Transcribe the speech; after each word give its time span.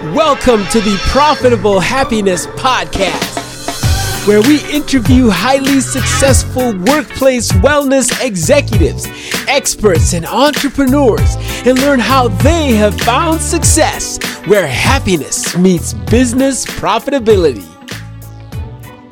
Welcome 0.00 0.64
to 0.68 0.80
the 0.80 0.96
Profitable 1.08 1.78
Happiness 1.78 2.46
Podcast, 2.46 4.26
where 4.26 4.40
we 4.40 4.64
interview 4.74 5.28
highly 5.28 5.80
successful 5.80 6.74
workplace 6.86 7.52
wellness 7.52 8.10
executives, 8.24 9.06
experts, 9.46 10.14
and 10.14 10.24
entrepreneurs 10.24 11.36
and 11.66 11.78
learn 11.80 12.00
how 12.00 12.28
they 12.28 12.72
have 12.72 12.98
found 13.02 13.42
success 13.42 14.18
where 14.46 14.66
happiness 14.66 15.54
meets 15.58 15.92
business 15.92 16.64
profitability. 16.64 17.66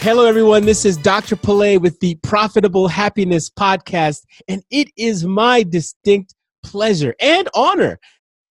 Hello, 0.00 0.24
everyone. 0.24 0.64
This 0.64 0.86
is 0.86 0.96
Dr. 0.96 1.36
Pillay 1.36 1.78
with 1.78 2.00
the 2.00 2.14
Profitable 2.22 2.88
Happiness 2.88 3.50
Podcast, 3.50 4.24
and 4.48 4.62
it 4.70 4.88
is 4.96 5.26
my 5.26 5.64
distinct 5.64 6.34
pleasure 6.62 7.14
and 7.20 7.46
honor 7.52 8.00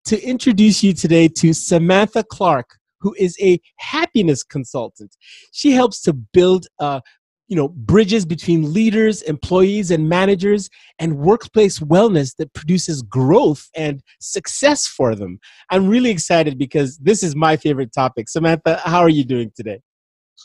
to 0.06 0.22
introduce 0.24 0.84
you 0.84 0.94
today 0.94 1.28
to 1.28 1.54
Samantha 1.54 2.24
Clark, 2.24 2.78
who 3.00 3.16
is 3.18 3.38
a 3.42 3.60
happiness 3.78 4.44
consultant. 4.44 5.16
She 5.52 5.72
helps 5.72 6.02
to 6.02 6.14
build 6.14 6.68
uh, 6.80 7.02
you 7.48 7.56
know 7.56 7.70
bridges 7.70 8.26
between 8.26 8.74
leaders 8.74 9.22
employees 9.22 9.92
and 9.92 10.10
managers 10.10 10.70
and 10.98 11.18
workplace 11.18 11.80
wellness 11.80 12.36
that 12.38 12.54
produces 12.54 13.02
growth 13.04 13.70
and 13.76 14.02
success 14.20 14.88
for 14.88 15.16
them. 15.16 15.40
I'm 15.70 15.88
really 15.88 16.10
excited 16.10 16.58
because 16.58 16.98
this 16.98 17.22
is 17.24 17.36
my 17.36 17.58
favorite 17.58 17.94
topic. 17.94 18.30
Samantha 18.30 18.82
how 18.84 19.00
are 19.00 19.10
you 19.10 19.24
doing 19.24 19.52
today? 19.56 19.82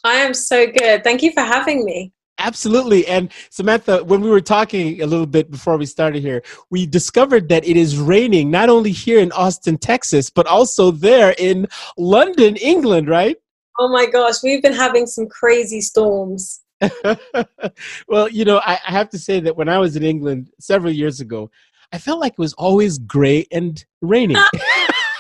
I 0.05 0.17
am 0.17 0.35
so 0.35 0.67
good. 0.67 1.03
Thank 1.03 1.23
you 1.23 1.33
for 1.33 1.43
having 1.43 1.85
me 1.85 2.13
Absolutely. 2.41 3.07
And 3.07 3.31
Samantha, 3.51 4.03
when 4.03 4.23
we 4.23 4.31
were 4.31 4.41
talking 4.41 5.03
a 5.03 5.07
little 5.07 5.27
bit 5.27 5.51
before 5.51 5.77
we 5.77 5.85
started 5.85 6.23
here, 6.23 6.43
we 6.71 6.87
discovered 6.87 7.51
that 7.51 7.67
it 7.67 7.77
is 7.77 7.99
raining 7.99 8.51
not 8.51 8.71
only 8.71 8.93
here 8.93 9.21
in 9.21 9.31
Austin, 9.33 9.77
Texas, 9.77 10.31
but 10.31 10.47
also 10.47 10.91
there 10.91 11.35
in 11.39 11.69
London, 11.99 12.57
England, 12.57 13.09
right? 13.09 13.37
Oh 13.79 13.89
my 13.89 14.07
gosh, 14.07 14.43
we've 14.43 14.63
been 14.63 14.73
having 14.73 15.07
some 15.07 15.29
crazy 15.29 15.83
storms. 15.83 16.63
well, 18.09 18.29
you 18.29 18.47
know, 18.47 18.59
I, 18.65 18.79
I 18.87 18.91
have 18.91 19.11
to 19.11 19.19
say 19.19 19.41
that 19.41 19.55
when 19.55 19.69
I 19.69 19.77
was 19.77 19.97
in 19.97 20.03
England 20.03 20.51
several 20.59 20.93
years 20.93 21.21
ago, 21.21 21.51
I 21.93 21.99
felt 21.99 22.21
like 22.21 22.33
it 22.33 22.39
was 22.39 22.55
always 22.55 22.99
gray 22.99 23.47
and 23.53 23.85
raining. 24.01 24.37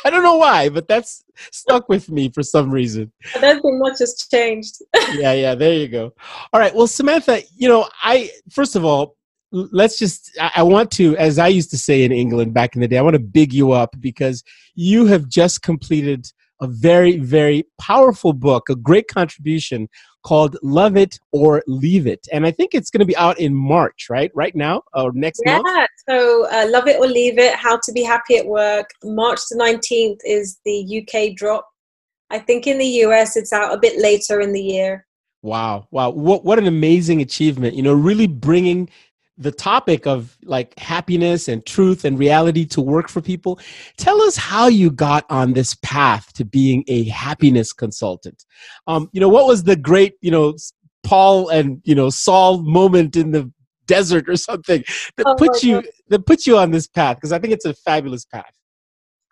I 0.04 0.10
don't 0.10 0.22
know 0.22 0.36
why, 0.36 0.68
but 0.68 0.88
that's 0.88 1.24
stuck 1.50 1.88
with 1.88 2.10
me 2.10 2.28
for 2.28 2.42
some 2.42 2.70
reason. 2.70 3.12
I 3.34 3.40
don't 3.40 3.78
much 3.78 3.98
has 4.00 4.26
changed. 4.30 4.82
yeah, 5.12 5.32
yeah, 5.32 5.54
there 5.54 5.74
you 5.74 5.88
go. 5.88 6.12
All 6.52 6.60
right. 6.60 6.74
Well, 6.74 6.86
Samantha, 6.86 7.42
you 7.56 7.68
know, 7.68 7.88
I, 8.02 8.30
first 8.50 8.76
of 8.76 8.84
all, 8.84 9.16
let's 9.52 9.98
just, 9.98 10.36
I 10.40 10.62
want 10.62 10.90
to, 10.92 11.16
as 11.16 11.38
I 11.38 11.48
used 11.48 11.70
to 11.70 11.78
say 11.78 12.04
in 12.04 12.12
England 12.12 12.54
back 12.54 12.74
in 12.74 12.80
the 12.80 12.88
day, 12.88 12.98
I 12.98 13.02
want 13.02 13.14
to 13.14 13.20
big 13.20 13.52
you 13.52 13.72
up 13.72 13.94
because 14.00 14.44
you 14.74 15.06
have 15.06 15.28
just 15.28 15.62
completed 15.62 16.30
a 16.60 16.66
very, 16.66 17.18
very 17.18 17.64
powerful 17.78 18.32
book, 18.32 18.68
a 18.68 18.76
great 18.76 19.08
contribution 19.08 19.88
called 20.22 20.56
Love 20.62 20.96
It 20.96 21.18
or 21.32 21.62
Leave 21.66 22.06
It. 22.06 22.26
And 22.32 22.46
I 22.46 22.50
think 22.50 22.74
it's 22.74 22.90
going 22.90 23.00
to 23.00 23.06
be 23.06 23.16
out 23.16 23.38
in 23.38 23.54
March, 23.54 24.08
right? 24.10 24.30
Right 24.34 24.54
now 24.54 24.82
or 24.94 25.12
next 25.12 25.42
yeah, 25.44 25.56
month? 25.56 25.68
Yeah. 25.68 25.86
So 26.08 26.46
uh, 26.50 26.66
Love 26.68 26.86
It 26.86 26.98
or 26.98 27.06
Leave 27.06 27.38
It 27.38 27.54
How 27.54 27.78
to 27.82 27.92
Be 27.92 28.02
Happy 28.02 28.36
at 28.36 28.46
Work. 28.46 28.90
March 29.04 29.40
the 29.50 29.56
19th 29.56 30.20
is 30.24 30.58
the 30.64 31.02
UK 31.02 31.34
drop. 31.36 31.66
I 32.30 32.38
think 32.38 32.66
in 32.66 32.78
the 32.78 32.86
US 33.04 33.36
it's 33.36 33.52
out 33.52 33.72
a 33.72 33.78
bit 33.78 34.00
later 34.00 34.40
in 34.40 34.52
the 34.52 34.62
year. 34.62 35.06
Wow. 35.42 35.88
Wow. 35.90 36.10
What, 36.10 36.44
what 36.44 36.58
an 36.58 36.66
amazing 36.66 37.22
achievement. 37.22 37.74
You 37.74 37.82
know, 37.82 37.94
really 37.94 38.26
bringing 38.26 38.90
the 39.40 39.50
topic 39.50 40.06
of 40.06 40.36
like 40.44 40.78
happiness 40.78 41.48
and 41.48 41.64
truth 41.64 42.04
and 42.04 42.18
reality 42.18 42.66
to 42.66 42.80
work 42.80 43.08
for 43.08 43.20
people. 43.22 43.58
Tell 43.96 44.20
us 44.22 44.36
how 44.36 44.68
you 44.68 44.90
got 44.90 45.24
on 45.30 45.54
this 45.54 45.74
path 45.82 46.32
to 46.34 46.44
being 46.44 46.84
a 46.86 47.04
happiness 47.04 47.72
consultant. 47.72 48.44
Um, 48.86 49.08
you 49.12 49.20
know, 49.20 49.30
what 49.30 49.46
was 49.46 49.64
the 49.64 49.76
great, 49.76 50.14
you 50.20 50.30
know, 50.30 50.54
Paul 51.02 51.48
and 51.48 51.80
you 51.84 51.94
know 51.94 52.10
Saul 52.10 52.62
moment 52.62 53.16
in 53.16 53.30
the 53.30 53.50
desert 53.86 54.28
or 54.28 54.36
something 54.36 54.84
that 55.16 55.26
oh, 55.26 55.34
puts 55.34 55.64
you 55.64 55.82
that 56.08 56.26
puts 56.26 56.46
you 56.46 56.58
on 56.58 56.70
this 56.70 56.86
path? 56.86 57.16
Because 57.16 57.32
I 57.32 57.38
think 57.38 57.54
it's 57.54 57.64
a 57.64 57.72
fabulous 57.72 58.26
path. 58.26 58.52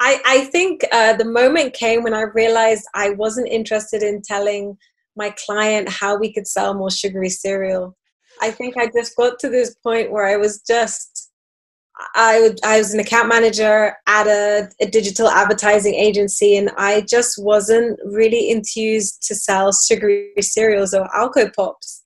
I, 0.00 0.21
I 0.25 0.44
think 0.44 0.84
uh, 0.93 1.15
the 1.15 1.25
moment 1.25 1.75
came 1.75 2.03
when 2.03 2.15
I 2.15 2.22
realized 2.22 2.84
I 2.94 3.10
wasn't 3.10 3.49
interested 3.49 4.03
in 4.03 4.22
telling 4.22 4.78
my 5.16 5.34
client 5.44 5.88
how 5.88 6.16
we 6.16 6.33
could 6.33 6.47
sell 6.47 6.72
more 6.72 6.91
sugary 6.91 7.28
cereal. 7.28 7.97
I 8.41 8.50
think 8.50 8.76
I 8.76 8.91
just 8.94 9.16
got 9.16 9.38
to 9.41 9.49
this 9.49 9.75
point 9.82 10.10
where 10.10 10.26
I 10.26 10.37
was 10.37 10.62
just 10.62 11.28
I 12.15 12.54
I 12.65 12.78
was 12.78 12.94
an 12.94 13.00
account 13.00 13.28
manager 13.28 13.97
at 14.06 14.26
a, 14.26 14.69
a, 14.81 14.87
digital 14.87 15.28
advertising 15.28 15.94
agency, 15.94 16.56
and 16.56 16.71
I 16.77 17.03
just 17.03 17.43
wasn't 17.43 17.98
really 18.04 18.50
enthused 18.50 19.22
to 19.27 19.34
sell 19.34 19.72
sugary 19.72 20.32
cereals 20.41 20.94
or 20.94 21.09
Alco 21.09 21.53
Pops. 21.54 22.04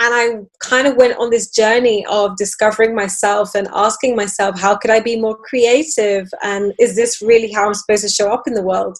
And 0.00 0.14
I 0.14 0.44
kind 0.60 0.86
of 0.86 0.96
went 0.96 1.18
on 1.18 1.30
this 1.30 1.50
journey 1.50 2.06
of 2.08 2.36
discovering 2.36 2.94
myself 2.94 3.54
and 3.56 3.68
asking 3.74 4.14
myself, 4.14 4.58
how 4.58 4.76
could 4.76 4.92
I 4.92 5.00
be 5.00 5.20
more 5.20 5.36
creative? 5.36 6.28
And 6.42 6.72
is 6.78 6.94
this 6.94 7.20
really 7.20 7.52
how 7.52 7.66
I'm 7.66 7.74
supposed 7.74 8.04
to 8.04 8.08
show 8.08 8.32
up 8.32 8.44
in 8.46 8.54
the 8.54 8.62
world? 8.62 8.96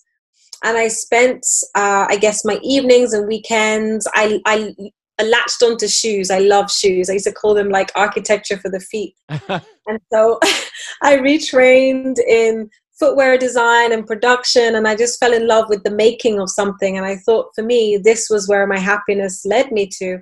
And 0.65 0.77
I 0.77 0.89
spent, 0.89 1.47
uh, 1.77 2.07
I 2.09 2.17
guess, 2.17 2.45
my 2.45 2.59
evenings 2.65 3.13
and 3.13 3.29
weekends. 3.29 4.09
I, 4.13 4.41
I 4.45 4.75
I 5.19 5.25
latched 5.25 5.63
onto 5.63 5.89
shoes. 5.89 6.31
I 6.31 6.39
love 6.39 6.71
shoes. 6.71 7.11
I 7.11 7.15
used 7.15 7.27
to 7.27 7.33
call 7.33 7.55
them 7.55 7.71
like 7.71 7.91
architecture 7.97 8.57
for 8.57 8.71
the 8.71 8.81
feet. 8.81 9.15
and 9.29 10.01
so 10.13 10.39
I 11.03 11.17
retrained 11.17 12.19
in 12.29 12.71
footwear 12.99 13.39
design 13.39 13.93
and 13.93 14.07
production, 14.07 14.75
and 14.75 14.87
I 14.87 14.97
just 14.97 15.19
fell 15.21 15.33
in 15.33 15.47
love 15.47 15.69
with 15.69 15.83
the 15.85 15.91
making 15.91 16.41
of 16.41 16.51
something. 16.51 16.97
And 16.97 17.07
I 17.07 17.17
thought 17.17 17.51
for 17.55 17.63
me, 17.63 17.97
this 17.97 18.29
was 18.31 18.49
where 18.49 18.67
my 18.67 18.79
happiness 18.79 19.45
led 19.45 19.73
me 19.73 19.89
to. 19.99 20.19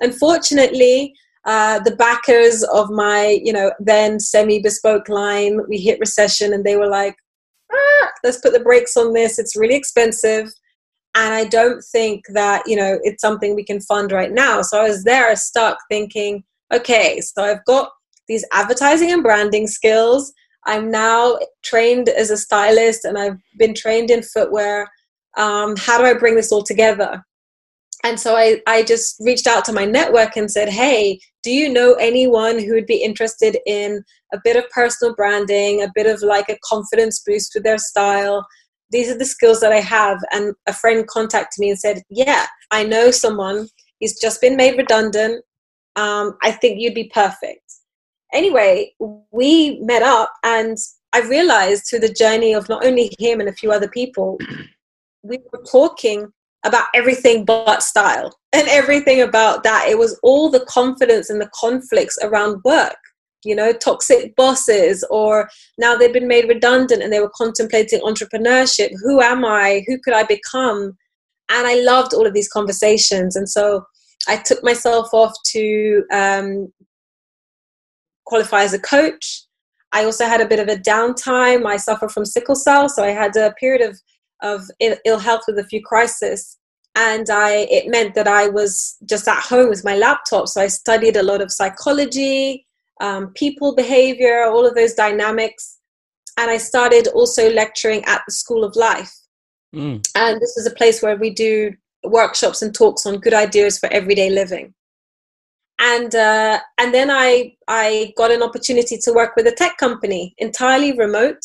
Unfortunately, 0.00 1.14
uh, 1.44 1.78
the 1.80 1.94
backers 1.96 2.62
of 2.64 2.90
my, 2.90 3.38
you 3.42 3.52
know, 3.52 3.72
then 3.78 4.18
semi-bespoke 4.18 5.08
line, 5.08 5.60
we 5.68 5.78
hit 5.78 6.00
recession, 6.00 6.52
and 6.52 6.64
they 6.64 6.76
were 6.76 6.88
like, 6.88 7.16
ah, 7.72 8.10
"Let's 8.22 8.38
put 8.38 8.52
the 8.52 8.60
brakes 8.60 8.96
on 8.96 9.12
this. 9.12 9.38
It's 9.38 9.56
really 9.56 9.74
expensive." 9.74 10.50
And 11.14 11.34
i 11.34 11.44
don't 11.44 11.82
think 11.82 12.24
that 12.32 12.62
you 12.66 12.76
know 12.76 12.98
it's 13.02 13.20
something 13.20 13.54
we 13.54 13.64
can 13.64 13.80
fund 13.80 14.12
right 14.12 14.32
now. 14.32 14.62
So 14.62 14.80
i 14.80 14.88
was 14.88 15.04
there 15.04 15.34
stuck 15.36 15.78
thinking 15.90 16.44
okay 16.72 17.20
so 17.20 17.44
i've 17.44 17.64
got 17.64 17.90
these 18.26 18.44
advertising 18.52 19.12
and 19.12 19.22
branding 19.22 19.66
skills. 19.66 20.32
I'm 20.66 20.90
now 20.90 21.38
trained 21.62 22.08
as 22.08 22.30
a 22.30 22.36
stylist 22.36 23.04
and 23.04 23.18
i've 23.18 23.38
been 23.58 23.74
trained 23.74 24.10
in 24.10 24.22
footwear. 24.22 24.88
Um, 25.36 25.74
how 25.76 25.98
do 25.98 26.04
i 26.04 26.14
bring 26.14 26.36
this 26.36 26.52
all 26.52 26.62
together? 26.62 27.22
And 28.02 28.20
so 28.20 28.36
I, 28.36 28.60
I 28.66 28.82
just 28.82 29.16
reached 29.20 29.46
out 29.46 29.64
to 29.64 29.72
my 29.72 29.86
network 29.86 30.36
and 30.36 30.50
said 30.50 30.68
hey 30.68 31.20
do 31.42 31.50
you 31.50 31.68
know 31.68 31.94
anyone 31.94 32.58
who 32.58 32.72
would 32.74 32.86
be 32.86 33.02
interested 33.02 33.58
in 33.66 34.02
a 34.32 34.38
bit 34.42 34.56
of 34.56 34.68
personal 34.70 35.14
branding 35.14 35.82
a 35.82 35.92
bit 35.94 36.06
of 36.06 36.22
like 36.22 36.48
a 36.48 36.58
confidence 36.64 37.22
boost 37.26 37.52
with 37.54 37.64
their 37.64 37.78
style 37.78 38.46
these 38.94 39.10
are 39.10 39.18
the 39.18 39.24
skills 39.24 39.60
that 39.60 39.72
I 39.72 39.80
have. 39.80 40.18
And 40.32 40.54
a 40.66 40.72
friend 40.72 41.06
contacted 41.08 41.60
me 41.60 41.70
and 41.70 41.78
said, 41.78 42.02
Yeah, 42.08 42.46
I 42.70 42.84
know 42.84 43.10
someone. 43.10 43.68
He's 43.98 44.20
just 44.20 44.40
been 44.40 44.56
made 44.56 44.78
redundant. 44.78 45.44
Um, 45.96 46.36
I 46.42 46.52
think 46.52 46.80
you'd 46.80 46.94
be 46.94 47.10
perfect. 47.12 47.60
Anyway, 48.32 48.92
we 49.32 49.80
met 49.80 50.02
up 50.02 50.32
and 50.44 50.78
I 51.12 51.20
realized 51.22 51.86
through 51.88 52.00
the 52.00 52.12
journey 52.12 52.52
of 52.52 52.68
not 52.68 52.86
only 52.86 53.12
him 53.18 53.40
and 53.40 53.48
a 53.48 53.52
few 53.52 53.72
other 53.72 53.88
people, 53.88 54.38
we 55.22 55.38
were 55.52 55.64
talking 55.64 56.32
about 56.64 56.86
everything 56.94 57.44
but 57.44 57.82
style 57.82 58.32
and 58.52 58.68
everything 58.68 59.22
about 59.22 59.64
that. 59.64 59.86
It 59.88 59.98
was 59.98 60.18
all 60.22 60.50
the 60.50 60.64
confidence 60.66 61.30
and 61.30 61.40
the 61.40 61.50
conflicts 61.52 62.16
around 62.22 62.62
work 62.64 62.96
you 63.44 63.54
know, 63.54 63.72
toxic 63.72 64.34
bosses, 64.36 65.04
or 65.10 65.48
now 65.78 65.96
they've 65.96 66.12
been 66.12 66.28
made 66.28 66.48
redundant 66.48 67.02
and 67.02 67.12
they 67.12 67.20
were 67.20 67.32
contemplating 67.34 68.00
entrepreneurship. 68.00 68.90
Who 69.02 69.20
am 69.20 69.44
I? 69.44 69.84
Who 69.86 69.98
could 69.98 70.14
I 70.14 70.24
become? 70.24 70.96
And 71.50 71.66
I 71.66 71.80
loved 71.82 72.14
all 72.14 72.26
of 72.26 72.34
these 72.34 72.48
conversations. 72.48 73.36
And 73.36 73.48
so 73.48 73.84
I 74.28 74.36
took 74.36 74.62
myself 74.64 75.08
off 75.12 75.34
to 75.48 76.04
um, 76.12 76.72
qualify 78.24 78.62
as 78.62 78.72
a 78.72 78.78
coach. 78.78 79.42
I 79.92 80.04
also 80.04 80.26
had 80.26 80.40
a 80.40 80.48
bit 80.48 80.58
of 80.58 80.68
a 80.68 80.76
downtime. 80.76 81.66
I 81.66 81.76
suffer 81.76 82.08
from 82.08 82.24
sickle 82.24 82.56
cell, 82.56 82.88
so 82.88 83.04
I 83.04 83.10
had 83.10 83.36
a 83.36 83.52
period 83.60 83.88
of, 83.88 84.00
of 84.42 84.62
ill 85.04 85.18
health 85.18 85.42
with 85.46 85.58
a 85.58 85.64
few 85.64 85.82
crises 85.82 86.58
and 86.94 87.28
I 87.28 87.66
it 87.70 87.88
meant 87.88 88.14
that 88.14 88.28
I 88.28 88.48
was 88.48 88.96
just 89.08 89.26
at 89.26 89.42
home 89.42 89.68
with 89.68 89.84
my 89.84 89.96
laptop. 89.96 90.48
So 90.48 90.60
I 90.60 90.68
studied 90.68 91.16
a 91.16 91.22
lot 91.22 91.40
of 91.40 91.50
psychology, 91.50 92.63
um, 93.00 93.32
people 93.34 93.74
behavior, 93.74 94.44
all 94.44 94.66
of 94.66 94.74
those 94.74 94.94
dynamics. 94.94 95.78
And 96.36 96.50
I 96.50 96.56
started 96.56 97.08
also 97.08 97.50
lecturing 97.50 98.04
at 98.06 98.22
the 98.26 98.32
School 98.32 98.64
of 98.64 98.76
Life. 98.76 99.12
Mm. 99.74 100.04
And 100.14 100.40
this 100.40 100.56
is 100.56 100.66
a 100.66 100.74
place 100.74 101.02
where 101.02 101.16
we 101.16 101.30
do 101.30 101.72
workshops 102.04 102.62
and 102.62 102.74
talks 102.74 103.06
on 103.06 103.18
good 103.18 103.34
ideas 103.34 103.78
for 103.78 103.92
everyday 103.92 104.30
living. 104.30 104.74
And 105.80 106.14
uh, 106.14 106.60
and 106.78 106.94
then 106.94 107.10
I 107.10 107.56
I 107.66 108.12
got 108.16 108.30
an 108.30 108.42
opportunity 108.42 108.96
to 108.98 109.12
work 109.12 109.34
with 109.36 109.46
a 109.46 109.52
tech 109.52 109.76
company, 109.76 110.34
entirely 110.38 110.92
remote. 110.92 111.42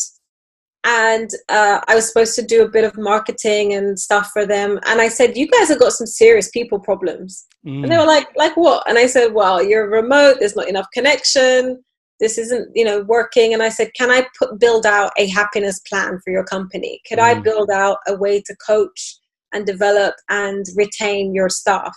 And 0.86 1.30
uh, 1.50 1.82
I 1.88 1.96
was 1.96 2.08
supposed 2.08 2.36
to 2.36 2.42
do 2.42 2.64
a 2.64 2.70
bit 2.70 2.86
of 2.86 2.98
marketing 2.98 3.74
and 3.74 4.00
stuff 4.00 4.32
for 4.32 4.46
them. 4.46 4.80
And 4.86 5.02
I 5.02 5.10
said, 5.10 5.38
"You 5.38 5.48
guys 5.48 5.68
have 5.70 5.80
got 5.80 5.94
some 5.94 6.08
serious 6.08 6.50
people 6.50 6.80
problems." 6.80 7.46
Mm. 7.66 7.84
And 7.84 7.92
they 7.92 7.98
were 7.98 8.06
like, 8.06 8.28
"Like 8.38 8.56
what?" 8.56 8.88
And 8.88 8.98
I 8.98 9.08
said, 9.08 9.34
"Well, 9.34 9.62
you're 9.62 9.90
remote. 9.90 10.38
There's 10.40 10.56
not 10.56 10.70
enough 10.70 10.88
connection. 10.94 11.84
This 12.20 12.38
isn't, 12.38 12.70
you 12.76 12.86
know, 12.86 13.02
working." 13.02 13.54
And 13.54 13.62
I 13.62 13.70
said, 13.70 13.94
"Can 13.94 14.10
I 14.10 14.26
put 14.38 14.60
build 14.60 14.86
out 14.86 15.12
a 15.18 15.28
happiness 15.28 15.80
plan 15.80 16.20
for 16.24 16.32
your 16.32 16.46
company? 16.46 17.02
Could 17.08 17.20
mm. 17.20 17.24
I 17.24 17.34
build 17.40 17.70
out 17.70 17.98
a 18.08 18.16
way 18.16 18.42
to 18.42 18.56
coach 18.66 19.18
and 19.54 19.66
develop 19.66 20.16
and 20.30 20.66
retain 20.78 21.34
your 21.34 21.50
staff?" 21.50 21.96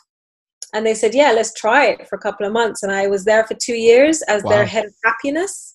And 0.75 0.85
they 0.85 0.95
said, 0.95 1.15
"Yeah, 1.15 1.31
let's 1.31 1.55
try 1.55 1.87
it 1.87 2.09
for 2.09 2.17
a 2.17 2.21
couple 2.21 2.47
of 2.47 2.53
months." 2.53 2.83
And 2.83 2.91
I 2.91 3.07
was 3.07 3.25
there 3.25 3.47
for 3.47 3.55
two 3.55 3.77
years 3.77 4.23
as 4.23 4.43
wow. 4.43 4.51
their 4.51 4.67
head 4.67 4.87
of 4.87 4.95
happiness 5.05 5.72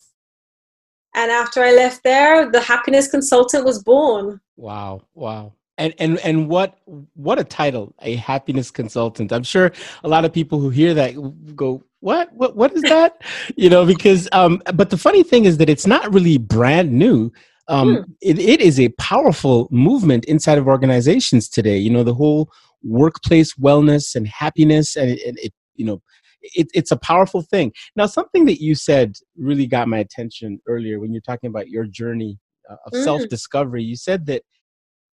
and 1.17 1.31
after 1.31 1.63
I 1.63 1.73
left 1.73 2.03
there, 2.03 2.49
the 2.49 2.61
happiness 2.61 3.07
consultant 3.07 3.65
was 3.65 3.81
born. 3.81 4.39
Wow, 4.55 5.01
wow. 5.15 5.53
And 5.79 5.93
and 5.97 6.19
and 6.19 6.47
what 6.47 6.77
what 7.15 7.39
a 7.39 7.43
title, 7.43 7.93
a 8.01 8.15
happiness 8.15 8.69
consultant. 8.69 9.31
I'm 9.31 9.43
sure 9.43 9.71
a 10.03 10.07
lot 10.07 10.25
of 10.25 10.31
people 10.31 10.59
who 10.59 10.69
hear 10.69 10.93
that 10.93 11.11
go, 11.55 11.83
"What? 12.01 12.31
What 12.33 12.55
what 12.55 12.71
is 12.73 12.83
that?" 12.83 13.21
you 13.55 13.69
know, 13.69 13.83
because 13.85 14.29
um 14.31 14.61
but 14.75 14.91
the 14.91 14.97
funny 14.97 15.23
thing 15.23 15.45
is 15.45 15.57
that 15.57 15.69
it's 15.69 15.87
not 15.87 16.13
really 16.13 16.37
brand 16.37 16.91
new. 16.91 17.31
Um 17.67 17.95
hmm. 17.95 18.01
it, 18.21 18.37
it 18.39 18.61
is 18.61 18.79
a 18.79 18.89
powerful 18.89 19.67
movement 19.71 20.23
inside 20.25 20.59
of 20.59 20.67
organizations 20.67 21.49
today. 21.49 21.77
You 21.77 21.89
know, 21.89 22.03
the 22.03 22.13
whole 22.13 22.49
workplace 22.83 23.55
wellness 23.55 24.15
and 24.15 24.27
happiness 24.27 24.95
and 24.95 25.09
it, 25.09 25.35
it 25.45 25.53
you 25.75 25.85
know 25.85 26.01
it, 26.41 26.67
it's 26.73 26.91
a 26.91 26.97
powerful 26.97 27.41
thing. 27.41 27.73
Now, 27.95 28.05
something 28.05 28.45
that 28.45 28.61
you 28.61 28.75
said 28.75 29.17
really 29.37 29.67
got 29.67 29.87
my 29.87 29.99
attention 29.99 30.59
earlier 30.67 30.99
when 30.99 31.11
you're 31.11 31.21
talking 31.21 31.49
about 31.49 31.69
your 31.69 31.85
journey 31.85 32.37
uh, 32.69 32.75
of 32.85 32.93
mm. 32.93 33.03
self 33.03 33.27
discovery. 33.29 33.83
You 33.83 33.95
said 33.95 34.25
that 34.27 34.43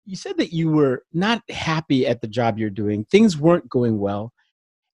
you 0.07 0.17
said 0.17 0.37
that 0.37 0.53
you 0.53 0.71
were 0.71 1.03
not 1.13 1.43
happy 1.51 2.07
at 2.07 2.21
the 2.21 2.29
job 2.29 2.59
you're 2.59 2.71
doing. 2.71 3.05
Things 3.07 3.39
weren't 3.39 3.69
going 3.69 3.99
well. 3.99 4.33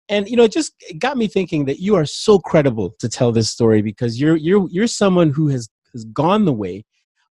And 0.09 0.29
you 0.29 0.37
know, 0.37 0.45
it 0.45 0.53
just 0.53 0.73
got 0.99 1.17
me 1.17 1.27
thinking 1.29 1.65
that 1.67 1.81
you 1.81 1.95
are 1.97 2.05
so 2.05 2.39
credible 2.39 2.95
to 2.99 3.09
tell 3.09 3.33
this 3.33 3.51
story 3.51 3.83
because 3.83 4.21
you're 4.21 4.37
you're 4.37 4.69
you're 4.71 4.87
someone 4.87 5.31
who 5.31 5.49
has 5.49 5.69
has 5.93 6.05
gone 6.07 6.45
the 6.45 6.53
way, 6.53 6.85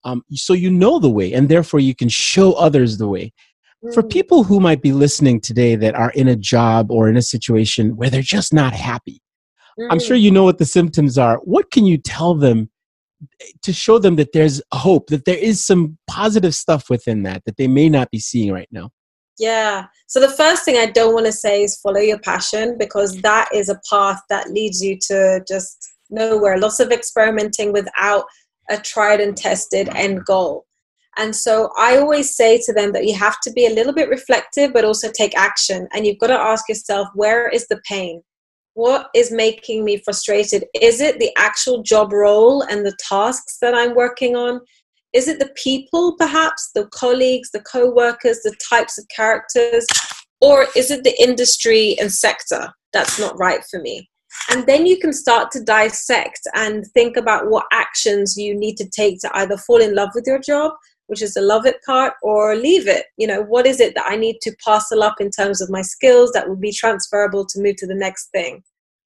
um, 0.04 0.22
so 0.32 0.52
you 0.52 0.70
know 0.70 0.98
the 0.98 1.10
way, 1.10 1.32
and 1.32 1.48
therefore 1.48 1.80
you 1.80 1.94
can 1.94 2.08
show 2.08 2.52
others 2.52 2.98
the 2.98 3.08
way. 3.08 3.32
For 3.94 4.02
mm. 4.02 4.10
people 4.10 4.42
who 4.42 4.58
might 4.60 4.82
be 4.82 4.92
listening 4.92 5.40
today 5.40 5.76
that 5.76 5.94
are 5.94 6.10
in 6.10 6.28
a 6.28 6.36
job 6.36 6.90
or 6.90 7.08
in 7.08 7.16
a 7.16 7.22
situation 7.22 7.96
where 7.96 8.10
they're 8.10 8.22
just 8.22 8.52
not 8.52 8.72
happy. 8.72 9.22
I'm 9.90 10.00
sure 10.00 10.16
mm. 10.16 10.22
you 10.22 10.30
know 10.32 10.42
what 10.42 10.58
the 10.58 10.64
symptoms 10.64 11.18
are. 11.18 11.36
What 11.44 11.70
can 11.70 11.86
you 11.86 11.98
tell 11.98 12.34
them 12.34 12.70
to 13.62 13.72
show 13.72 13.98
them 13.98 14.16
that 14.16 14.32
there's 14.32 14.60
hope, 14.72 15.08
that 15.08 15.24
there 15.24 15.38
is 15.38 15.64
some 15.64 15.98
positive 16.08 16.54
stuff 16.54 16.90
within 16.90 17.22
that 17.22 17.44
that 17.44 17.56
they 17.56 17.68
may 17.68 17.88
not 17.88 18.10
be 18.10 18.18
seeing 18.18 18.52
right 18.52 18.68
now? 18.72 18.90
Yeah. 19.38 19.86
So 20.08 20.18
the 20.20 20.30
first 20.30 20.64
thing 20.64 20.76
I 20.76 20.86
don't 20.86 21.14
want 21.14 21.26
to 21.26 21.32
say 21.32 21.62
is 21.62 21.76
follow 21.76 22.00
your 22.00 22.18
passion 22.18 22.76
because 22.76 23.20
that 23.22 23.48
is 23.54 23.68
a 23.68 23.80
path 23.88 24.20
that 24.30 24.50
leads 24.50 24.82
you 24.82 24.98
to 25.02 25.44
just 25.46 25.88
nowhere. 26.10 26.58
Lots 26.58 26.80
of 26.80 26.90
experimenting 26.90 27.72
without 27.72 28.24
a 28.68 28.78
tried 28.78 29.20
and 29.20 29.36
tested 29.36 29.88
end 29.94 30.24
goal. 30.24 30.66
And 31.18 31.34
so 31.34 31.70
I 31.76 31.96
always 31.96 32.36
say 32.36 32.60
to 32.64 32.72
them 32.72 32.92
that 32.92 33.04
you 33.04 33.14
have 33.16 33.40
to 33.40 33.52
be 33.52 33.66
a 33.66 33.74
little 33.74 33.92
bit 33.92 34.08
reflective, 34.08 34.72
but 34.72 34.84
also 34.84 35.10
take 35.10 35.36
action. 35.36 35.88
And 35.92 36.06
you've 36.06 36.20
got 36.20 36.28
to 36.28 36.38
ask 36.38 36.68
yourself, 36.68 37.08
where 37.14 37.48
is 37.48 37.66
the 37.66 37.80
pain? 37.88 38.22
What 38.74 39.08
is 39.16 39.32
making 39.32 39.84
me 39.84 40.00
frustrated? 40.04 40.64
Is 40.80 41.00
it 41.00 41.18
the 41.18 41.32
actual 41.36 41.82
job 41.82 42.12
role 42.12 42.62
and 42.62 42.86
the 42.86 42.96
tasks 43.08 43.58
that 43.60 43.74
I'm 43.74 43.96
working 43.96 44.36
on? 44.36 44.60
Is 45.12 45.26
it 45.26 45.40
the 45.40 45.50
people, 45.56 46.14
perhaps, 46.16 46.70
the 46.72 46.86
colleagues, 46.94 47.50
the 47.50 47.62
co 47.62 47.90
workers, 47.90 48.40
the 48.44 48.54
types 48.70 48.96
of 48.96 49.04
characters? 49.14 49.86
Or 50.40 50.68
is 50.76 50.92
it 50.92 51.02
the 51.02 51.20
industry 51.20 51.96
and 51.98 52.12
sector 52.12 52.72
that's 52.92 53.18
not 53.18 53.36
right 53.40 53.64
for 53.68 53.80
me? 53.80 54.08
And 54.50 54.66
then 54.66 54.86
you 54.86 54.98
can 54.98 55.12
start 55.12 55.50
to 55.52 55.64
dissect 55.64 56.42
and 56.54 56.86
think 56.94 57.16
about 57.16 57.50
what 57.50 57.66
actions 57.72 58.36
you 58.36 58.54
need 58.56 58.76
to 58.76 58.88
take 58.88 59.18
to 59.20 59.36
either 59.36 59.56
fall 59.56 59.80
in 59.80 59.96
love 59.96 60.10
with 60.14 60.24
your 60.26 60.38
job 60.38 60.72
which 61.08 61.20
is 61.20 61.34
the 61.34 61.42
love 61.42 61.66
it 61.66 61.82
part, 61.84 62.14
or 62.22 62.54
leave 62.54 62.88
it. 62.88 63.06
You 63.16 63.26
know, 63.26 63.42
what 63.42 63.66
is 63.66 63.80
it 63.80 63.94
that 63.96 64.06
I 64.08 64.16
need 64.16 64.38
to 64.42 64.56
parcel 64.64 65.02
up 65.02 65.16
in 65.20 65.30
terms 65.30 65.60
of 65.60 65.68
my 65.68 65.82
skills 65.82 66.30
that 66.32 66.48
will 66.48 66.56
be 66.56 66.72
transferable 66.72 67.44
to 67.46 67.60
move 67.60 67.76
to 67.76 67.86
the 67.86 67.94
next 67.94 68.28
thing, 68.30 68.62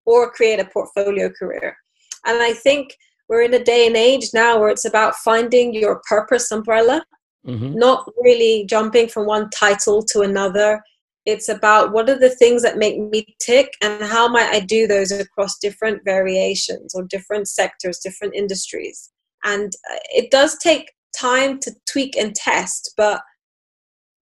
or 0.06 0.32
create 0.32 0.60
a 0.60 0.66
portfolio 0.66 1.30
career. 1.30 1.78
And 2.26 2.42
I 2.42 2.54
think 2.54 2.96
we're 3.30 3.44
in 3.44 3.54
a 3.54 3.64
day 3.64 3.88
and 3.88 3.96
age 3.96 4.30
now 4.34 4.60
where 4.60 4.70
it's 4.70 4.86
about 4.86 5.16
finding 5.16 5.74
your 5.74 6.02
purpose 6.08 6.52
umbrella, 6.52 7.04
mm-hmm. 7.48 7.74
not 7.76 8.12
really 8.22 8.66
jumping 8.70 9.08
from 9.08 9.26
one 9.26 9.50
title 9.52 10.04
to 10.12 10.22
another. 10.22 10.82
It's 11.26 11.50
about 11.50 11.92
what 11.94 12.10
are 12.10 12.18
the 12.20 12.36
things 12.36 12.64
that 12.64 12.78
make 12.78 13.00
me 13.00 13.26
tick 13.40 13.74
and 13.82 14.04
how 14.04 14.28
might 14.28 14.50
I 14.54 14.60
do 14.60 14.88
those 14.88 15.12
across 15.12 15.60
different 15.60 16.04
variations 16.04 16.96
or 16.96 17.04
different 17.04 17.48
sectors, 17.48 18.00
different 18.00 18.36
industries. 18.36 19.12
And 19.44 19.72
uh, 19.92 19.98
it 20.10 20.32
does 20.32 20.58
take 20.58 20.92
time 21.18 21.60
to 21.60 21.72
tweak 21.90 22.18
and 22.18 22.36
test, 22.36 22.94
but 22.98 23.22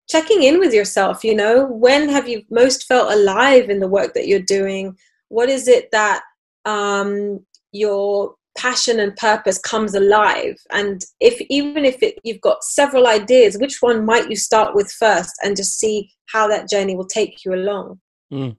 checking 0.09 0.43
in 0.43 0.59
with 0.59 0.73
yourself, 0.73 1.23
you 1.23 1.35
know, 1.35 1.65
when 1.67 2.09
have 2.09 2.27
you 2.27 2.43
most 2.49 2.85
felt 2.85 3.11
alive 3.11 3.69
in 3.69 3.79
the 3.79 3.87
work 3.87 4.13
that 4.13 4.27
you're 4.27 4.39
doing? 4.39 4.95
What 5.29 5.49
is 5.49 5.67
it 5.67 5.89
that 5.91 6.21
um, 6.65 7.45
your 7.71 8.35
passion 8.57 8.99
and 8.99 9.15
purpose 9.17 9.59
comes 9.59 9.93
alive? 9.93 10.55
And 10.71 11.01
if 11.19 11.39
even 11.49 11.85
if 11.85 12.01
it, 12.01 12.19
you've 12.23 12.41
got 12.41 12.63
several 12.63 13.07
ideas, 13.07 13.57
which 13.57 13.77
one 13.81 14.05
might 14.05 14.29
you 14.29 14.35
start 14.35 14.75
with 14.75 14.91
first 14.91 15.33
and 15.43 15.57
just 15.57 15.79
see 15.79 16.09
how 16.27 16.47
that 16.47 16.69
journey 16.69 16.95
will 16.95 17.07
take 17.07 17.43
you 17.45 17.53
along? 17.53 17.99
Mm, 18.31 18.55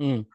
mm. 0.00 0.26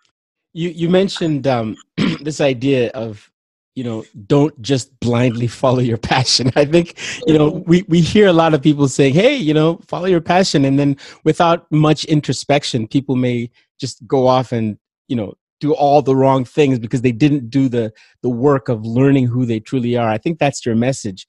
You 0.53 0.69
you 0.69 0.89
mentioned 0.89 1.47
um, 1.47 1.77
this 2.21 2.41
idea 2.41 2.89
of 2.89 3.29
you 3.77 3.83
know 3.83 4.03
don't 4.25 4.59
just 4.59 4.99
blindly 4.99 5.47
follow 5.61 5.79
your 5.79 5.99
passion. 5.99 6.51
I 6.55 6.65
think 6.65 6.97
you 7.27 7.37
know 7.37 7.63
we, 7.67 7.85
we 7.87 8.01
hear 8.01 8.27
a 8.27 8.33
lot 8.33 8.55
of 8.55 8.61
people 8.61 8.87
saying 8.87 9.13
hey 9.13 9.35
you 9.35 9.53
know 9.53 9.79
follow 9.87 10.07
your 10.07 10.19
passion. 10.19 10.65
And 10.65 10.79
then 10.79 10.97
without 11.23 11.71
much 11.71 12.03
introspection 12.05 12.87
people 12.87 13.15
may 13.15 13.51
just 13.79 14.05
go 14.07 14.27
off 14.27 14.51
and 14.51 14.77
you 15.07 15.15
know 15.15 15.35
do 15.59 15.73
all 15.73 16.01
the 16.01 16.15
wrong 16.15 16.43
things 16.43 16.79
because 16.79 17.03
they 17.03 17.11
didn't 17.11 17.49
do 17.51 17.69
the 17.69 17.93
the 18.23 18.29
work 18.29 18.67
of 18.67 18.83
learning 18.83 19.27
who 19.27 19.45
they 19.45 19.59
truly 19.59 19.95
are. 19.95 20.09
I 20.09 20.17
think 20.17 20.39
that's 20.39 20.65
your 20.65 20.75
message. 20.75 21.27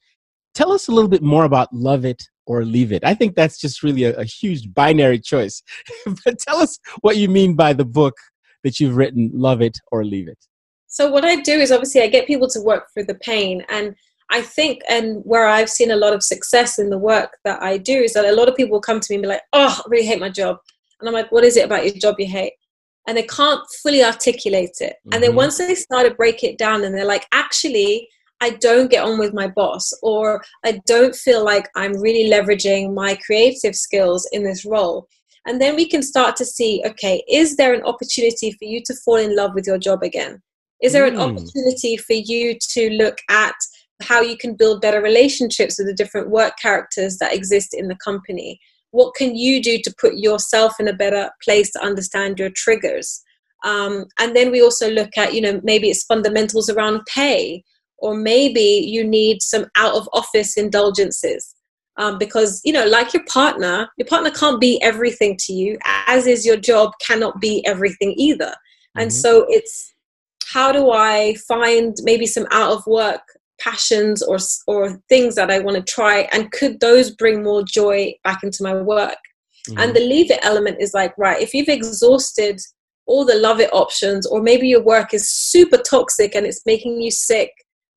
Tell 0.54 0.72
us 0.72 0.88
a 0.88 0.92
little 0.92 1.10
bit 1.10 1.22
more 1.22 1.44
about 1.44 1.72
love 1.72 2.06
it 2.06 2.22
or 2.46 2.64
leave 2.64 2.92
it. 2.92 3.04
I 3.04 3.12
think 3.12 3.36
that's 3.36 3.60
just 3.60 3.82
really 3.82 4.04
a, 4.04 4.16
a 4.16 4.24
huge 4.24 4.72
binary 4.72 5.20
choice. 5.20 5.62
But 6.24 6.38
tell 6.38 6.56
us 6.56 6.78
what 7.02 7.18
you 7.18 7.28
mean 7.28 7.54
by 7.54 7.74
the 7.74 7.84
book 7.84 8.16
that 8.64 8.80
you've 8.80 8.96
written 8.96 9.30
love 9.34 9.60
it 9.60 9.78
or 9.92 10.02
leave 10.02 10.28
it 10.28 10.47
so 10.88 11.10
what 11.10 11.24
I 11.24 11.36
do 11.36 11.52
is 11.52 11.70
obviously 11.70 12.02
I 12.02 12.08
get 12.08 12.26
people 12.26 12.48
to 12.48 12.60
work 12.60 12.88
through 12.92 13.04
the 13.04 13.14
pain 13.16 13.64
and 13.68 13.94
I 14.30 14.42
think 14.42 14.82
and 14.88 15.22
where 15.24 15.46
I've 15.46 15.70
seen 15.70 15.90
a 15.90 15.96
lot 15.96 16.12
of 16.12 16.22
success 16.22 16.78
in 16.78 16.90
the 16.90 16.98
work 16.98 17.38
that 17.44 17.62
I 17.62 17.78
do 17.78 17.94
is 17.94 18.12
that 18.14 18.24
a 18.24 18.32
lot 18.32 18.48
of 18.48 18.56
people 18.56 18.80
come 18.80 19.00
to 19.00 19.06
me 19.10 19.16
and 19.16 19.22
be 19.22 19.28
like, 19.28 19.42
"Oh, 19.52 19.80
I 19.84 19.88
really 19.88 20.06
hate 20.06 20.20
my 20.20 20.28
job." 20.28 20.58
And 21.00 21.08
I'm 21.08 21.14
like, 21.14 21.32
"What 21.32 21.44
is 21.44 21.56
it 21.56 21.64
about 21.64 21.84
your 21.84 21.94
job 21.94 22.16
you 22.18 22.26
hate?" 22.26 22.52
And 23.06 23.16
they 23.16 23.22
can't 23.22 23.60
fully 23.82 24.04
articulate 24.04 24.76
it. 24.80 24.96
Mm-hmm. 24.96 25.14
And 25.14 25.22
then 25.22 25.30
mm-hmm. 25.30 25.38
once 25.38 25.58
they 25.58 25.74
start 25.74 26.06
to 26.06 26.14
break 26.14 26.44
it 26.44 26.58
down 26.58 26.84
and 26.84 26.94
they're 26.94 27.06
like, 27.06 27.26
"Actually, 27.32 28.08
I 28.40 28.50
don't 28.50 28.90
get 28.90 29.04
on 29.04 29.18
with 29.18 29.32
my 29.32 29.48
boss, 29.48 29.92
or 30.02 30.44
I 30.64 30.80
don't 30.86 31.14
feel 31.14 31.42
like 31.44 31.68
I'm 31.74 32.00
really 32.00 32.30
leveraging 32.30 32.94
my 32.94 33.18
creative 33.26 33.74
skills 33.74 34.28
in 34.32 34.44
this 34.44 34.64
role. 34.64 35.08
And 35.46 35.60
then 35.60 35.74
we 35.74 35.88
can 35.88 36.02
start 36.02 36.36
to 36.36 36.44
see 36.44 36.82
okay, 36.86 37.24
is 37.28 37.56
there 37.56 37.72
an 37.72 37.82
opportunity 37.84 38.52
for 38.52 38.66
you 38.66 38.82
to 38.84 38.94
fall 39.04 39.16
in 39.16 39.34
love 39.34 39.54
with 39.54 39.66
your 39.66 39.78
job 39.78 40.02
again? 40.02 40.42
Is 40.82 40.92
there 40.92 41.06
an 41.06 41.16
mm. 41.16 41.20
opportunity 41.20 41.96
for 41.96 42.12
you 42.12 42.56
to 42.72 42.90
look 42.90 43.18
at 43.28 43.54
how 44.02 44.20
you 44.20 44.36
can 44.36 44.54
build 44.54 44.80
better 44.80 45.02
relationships 45.02 45.78
with 45.78 45.88
the 45.88 45.94
different 45.94 46.30
work 46.30 46.54
characters 46.60 47.18
that 47.18 47.34
exist 47.34 47.74
in 47.74 47.88
the 47.88 47.96
company? 47.96 48.60
What 48.90 49.14
can 49.14 49.36
you 49.36 49.62
do 49.62 49.78
to 49.82 49.94
put 50.00 50.14
yourself 50.14 50.74
in 50.78 50.88
a 50.88 50.92
better 50.92 51.30
place 51.42 51.70
to 51.72 51.84
understand 51.84 52.38
your 52.38 52.50
triggers? 52.50 53.22
Um, 53.64 54.06
and 54.18 54.36
then 54.36 54.50
we 54.50 54.62
also 54.62 54.88
look 54.90 55.16
at, 55.18 55.34
you 55.34 55.40
know, 55.40 55.60
maybe 55.64 55.90
it's 55.90 56.04
fundamentals 56.04 56.70
around 56.70 57.02
pay, 57.06 57.64
or 57.98 58.14
maybe 58.14 58.60
you 58.60 59.04
need 59.04 59.42
some 59.42 59.66
out 59.76 59.94
of 59.94 60.08
office 60.12 60.56
indulgences. 60.56 61.54
Um, 61.96 62.16
because 62.16 62.60
you 62.64 62.72
know 62.72 62.86
like 62.86 63.12
your 63.12 63.24
partner 63.24 63.88
your 63.96 64.06
partner 64.06 64.30
can't 64.30 64.60
be 64.60 64.80
everything 64.80 65.36
to 65.40 65.52
you 65.52 65.76
as 66.06 66.28
is 66.28 66.46
your 66.46 66.56
job 66.56 66.92
cannot 67.04 67.40
be 67.40 67.66
everything 67.66 68.14
either 68.16 68.50
mm-hmm. 68.50 69.00
and 69.00 69.12
so 69.12 69.46
it's 69.48 69.92
how 70.52 70.72
do 70.72 70.90
I 70.90 71.34
find 71.46 71.94
maybe 72.02 72.26
some 72.26 72.46
out 72.50 72.72
of 72.72 72.86
work 72.86 73.20
passions 73.60 74.22
or 74.22 74.38
or 74.66 75.00
things 75.08 75.34
that 75.34 75.50
I 75.50 75.58
want 75.58 75.76
to 75.76 75.92
try 75.92 76.28
and 76.32 76.50
could 76.52 76.80
those 76.80 77.10
bring 77.10 77.42
more 77.42 77.62
joy 77.62 78.14
back 78.22 78.42
into 78.42 78.62
my 78.62 78.74
work 78.74 79.18
mm-hmm. 79.68 79.78
and 79.78 79.94
the 79.94 80.00
leave 80.00 80.30
it 80.30 80.44
element 80.44 80.76
is 80.80 80.94
like 80.94 81.12
right 81.18 81.42
if 81.42 81.52
you've 81.54 81.68
exhausted 81.68 82.60
all 83.06 83.24
the 83.24 83.34
love 83.34 83.58
it 83.58 83.72
options 83.72 84.26
or 84.26 84.40
maybe 84.40 84.68
your 84.68 84.82
work 84.82 85.12
is 85.12 85.28
super 85.28 85.78
toxic 85.78 86.36
and 86.36 86.46
it's 86.46 86.64
making 86.66 87.00
you 87.00 87.10
sick 87.10 87.50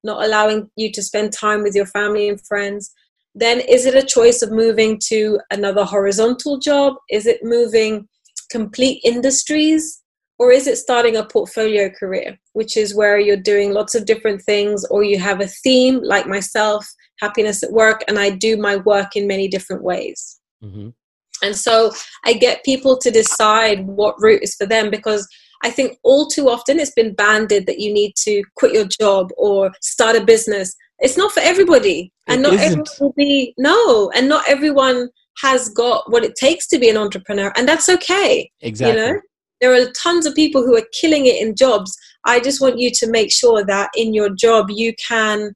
not 0.03 0.24
allowing 0.24 0.67
you 0.77 0.91
to 0.91 1.03
spend 1.03 1.31
time 1.31 1.62
with 1.62 1.75
your 1.75 1.86
family 1.86 2.27
and 2.27 2.41
friends 2.48 2.91
then 3.34 3.62
is 3.62 3.86
it 3.86 3.96
a 3.96 4.05
choice 4.05 4.41
of 4.41 4.51
moving 4.51 5.00
to 5.08 5.39
another 5.51 5.86
horizontal 5.86 6.60
job? 6.60 6.96
Is 7.10 7.25
it 7.25 7.39
moving 7.43 8.08
complete 8.50 9.01
industries? 9.03 10.00
Or 10.41 10.51
is 10.51 10.65
it 10.65 10.79
starting 10.79 11.17
a 11.17 11.24
portfolio 11.24 11.91
career, 11.91 12.36
which 12.53 12.75
is 12.75 12.95
where 12.95 13.19
you're 13.19 13.38
doing 13.38 13.74
lots 13.74 13.93
of 13.93 14.07
different 14.07 14.41
things, 14.41 14.83
or 14.89 15.03
you 15.03 15.19
have 15.19 15.39
a 15.39 15.45
theme 15.45 16.00
like 16.01 16.25
myself, 16.25 16.83
happiness 17.19 17.62
at 17.62 17.71
work, 17.71 18.03
and 18.07 18.17
I 18.17 18.31
do 18.31 18.57
my 18.57 18.77
work 18.77 19.15
in 19.15 19.27
many 19.27 19.48
different 19.48 19.83
ways. 19.83 20.39
Mm-hmm. 20.63 20.89
And 21.43 21.55
so 21.55 21.91
I 22.25 22.33
get 22.33 22.65
people 22.65 22.98
to 22.98 23.12
decide 23.12 23.86
what 23.86 24.15
route 24.19 24.41
is 24.41 24.55
for 24.55 24.65
them 24.65 24.89
because 24.89 25.27
I 25.63 25.69
think 25.69 26.00
all 26.01 26.25
too 26.25 26.50
often 26.50 26.79
it's 26.79 26.95
been 26.95 27.13
banded 27.13 27.67
that 27.67 27.79
you 27.79 27.93
need 27.93 28.13
to 28.24 28.41
quit 28.55 28.74
your 28.74 28.88
job 29.00 29.29
or 29.38 29.69
start 29.79 30.15
a 30.15 30.25
business. 30.25 30.75
It's 30.98 31.17
not 31.17 31.31
for 31.33 31.41
everybody. 31.41 32.12
And 32.27 32.39
it 32.39 32.41
not 32.41 32.53
isn't. 32.53 32.65
everyone 32.65 32.86
will 33.00 33.13
be, 33.15 33.53
no, 33.60 34.10
and 34.15 34.27
not 34.27 34.50
everyone 34.50 35.10
has 35.43 35.69
got 35.69 36.12
what 36.12 36.24
it 36.24 36.33
takes 36.36 36.65
to 36.69 36.79
be 36.79 36.89
an 36.89 36.98
entrepreneur. 36.98 37.53
And 37.55 37.67
that's 37.67 37.89
okay. 37.89 38.50
Exactly. 38.62 39.00
You 39.00 39.05
know, 39.05 39.21
there 39.61 39.73
are 39.73 39.91
tons 39.91 40.25
of 40.25 40.35
people 40.35 40.63
who 40.63 40.75
are 40.75 40.87
killing 40.91 41.27
it 41.27 41.41
in 41.41 41.55
jobs. 41.55 41.95
I 42.25 42.39
just 42.39 42.59
want 42.59 42.79
you 42.79 42.91
to 42.95 43.09
make 43.09 43.31
sure 43.31 43.63
that 43.63 43.89
in 43.95 44.13
your 44.13 44.29
job 44.29 44.69
you 44.69 44.93
can 44.95 45.53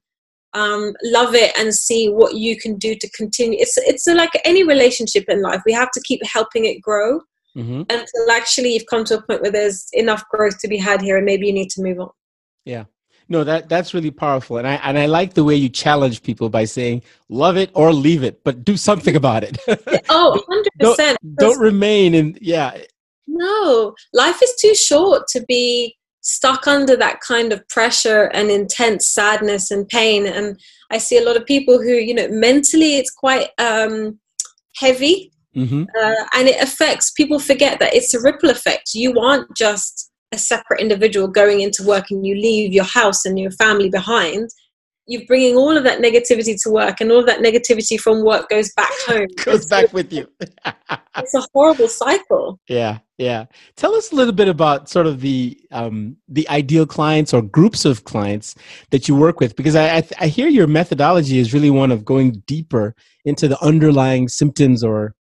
um, 0.54 0.94
love 1.02 1.34
it 1.34 1.56
and 1.58 1.74
see 1.74 2.08
what 2.08 2.34
you 2.34 2.58
can 2.58 2.78
do 2.78 2.94
to 2.94 3.10
continue. 3.10 3.58
It's 3.60 3.76
it's 3.76 4.06
like 4.06 4.30
any 4.44 4.62
relationship 4.62 5.24
in 5.28 5.42
life. 5.42 5.60
We 5.66 5.72
have 5.72 5.90
to 5.90 6.00
keep 6.04 6.20
helping 6.24 6.64
it 6.64 6.80
grow 6.80 7.20
mm-hmm. 7.56 7.82
until 7.90 8.30
actually 8.30 8.74
you've 8.74 8.86
come 8.86 9.04
to 9.04 9.18
a 9.18 9.22
point 9.22 9.42
where 9.42 9.50
there's 9.50 9.88
enough 9.92 10.24
growth 10.30 10.58
to 10.60 10.68
be 10.68 10.78
had 10.78 11.02
here, 11.02 11.16
and 11.16 11.26
maybe 11.26 11.46
you 11.46 11.52
need 11.52 11.70
to 11.70 11.82
move 11.82 12.00
on. 12.00 12.10
Yeah. 12.64 12.84
No, 13.28 13.42
that 13.42 13.68
that's 13.68 13.92
really 13.92 14.12
powerful, 14.12 14.56
and 14.56 14.68
I 14.68 14.74
and 14.76 14.96
I 14.96 15.06
like 15.06 15.34
the 15.34 15.42
way 15.42 15.56
you 15.56 15.68
challenge 15.68 16.22
people 16.22 16.48
by 16.48 16.64
saying, 16.64 17.02
"Love 17.28 17.56
it 17.56 17.70
or 17.74 17.92
leave 17.92 18.22
it, 18.22 18.44
but 18.44 18.64
do 18.64 18.76
something 18.76 19.16
about 19.16 19.42
it." 19.42 19.58
oh, 20.08 20.42
100 20.46 20.70
percent. 20.78 21.18
Don't 21.36 21.58
remain 21.58 22.14
in 22.14 22.38
yeah. 22.40 22.78
No, 23.26 23.94
life 24.12 24.42
is 24.42 24.54
too 24.60 24.74
short 24.74 25.26
to 25.28 25.44
be 25.46 25.96
stuck 26.20 26.66
under 26.66 26.96
that 26.96 27.20
kind 27.20 27.52
of 27.52 27.66
pressure 27.68 28.24
and 28.34 28.50
intense 28.50 29.08
sadness 29.08 29.70
and 29.70 29.88
pain. 29.88 30.26
And 30.26 30.58
I 30.90 30.98
see 30.98 31.18
a 31.18 31.24
lot 31.24 31.36
of 31.36 31.46
people 31.46 31.80
who, 31.80 31.92
you 31.92 32.14
know, 32.14 32.28
mentally 32.28 32.96
it's 32.96 33.12
quite 33.12 33.50
um, 33.58 34.18
heavy. 34.76 35.32
Mm-hmm. 35.56 35.84
Uh, 35.98 36.24
and 36.34 36.48
it 36.48 36.62
affects 36.62 37.12
people 37.12 37.38
forget 37.38 37.78
that 37.78 37.94
it's 37.94 38.12
a 38.12 38.20
ripple 38.20 38.50
effect 38.50 38.90
you 38.92 39.18
aren't 39.18 39.48
just 39.56 40.10
a 40.32 40.36
separate 40.36 40.82
individual 40.82 41.28
going 41.28 41.62
into 41.62 41.82
work 41.82 42.10
and 42.10 42.26
you 42.26 42.34
leave 42.34 42.74
your 42.74 42.84
house 42.84 43.24
and 43.24 43.38
your 43.38 43.50
family 43.52 43.88
behind 43.88 44.50
you're 45.06 45.26
bringing 45.26 45.56
all 45.56 45.76
of 45.76 45.84
that 45.84 46.00
negativity 46.00 46.60
to 46.62 46.70
work 46.70 47.00
and 47.00 47.10
all 47.12 47.20
of 47.20 47.26
that 47.26 47.40
negativity 47.40 47.98
from 47.98 48.24
work 48.24 48.48
goes 48.48 48.72
back 48.74 48.92
home. 49.06 49.26
Goes 49.44 49.66
back 49.66 49.92
with 49.92 50.12
you. 50.12 50.28
it's 51.16 51.34
a 51.34 51.46
horrible 51.52 51.88
cycle. 51.88 52.58
Yeah 52.68 52.98
yeah. 53.18 53.46
Tell 53.76 53.94
us 53.94 54.12
a 54.12 54.14
little 54.14 54.32
bit 54.32 54.48
about 54.48 54.90
sort 54.90 55.06
of 55.06 55.20
the 55.20 55.58
um, 55.72 56.16
the 56.28 56.48
ideal 56.50 56.86
clients 56.86 57.32
or 57.32 57.40
groups 57.40 57.84
of 57.84 58.04
clients 58.04 58.54
that 58.90 59.08
you 59.08 59.16
work 59.16 59.40
with 59.40 59.56
because 59.56 59.74
I, 59.74 59.96
I, 59.96 60.08
I 60.20 60.26
hear 60.28 60.48
your 60.48 60.66
methodology 60.66 61.38
is 61.38 61.54
really 61.54 61.70
one 61.70 61.90
of 61.90 62.04
going 62.04 62.42
deeper 62.46 62.94
into 63.24 63.48
the 63.48 63.62
underlying 63.62 64.28
symptoms 64.28 64.84
or 64.84 65.14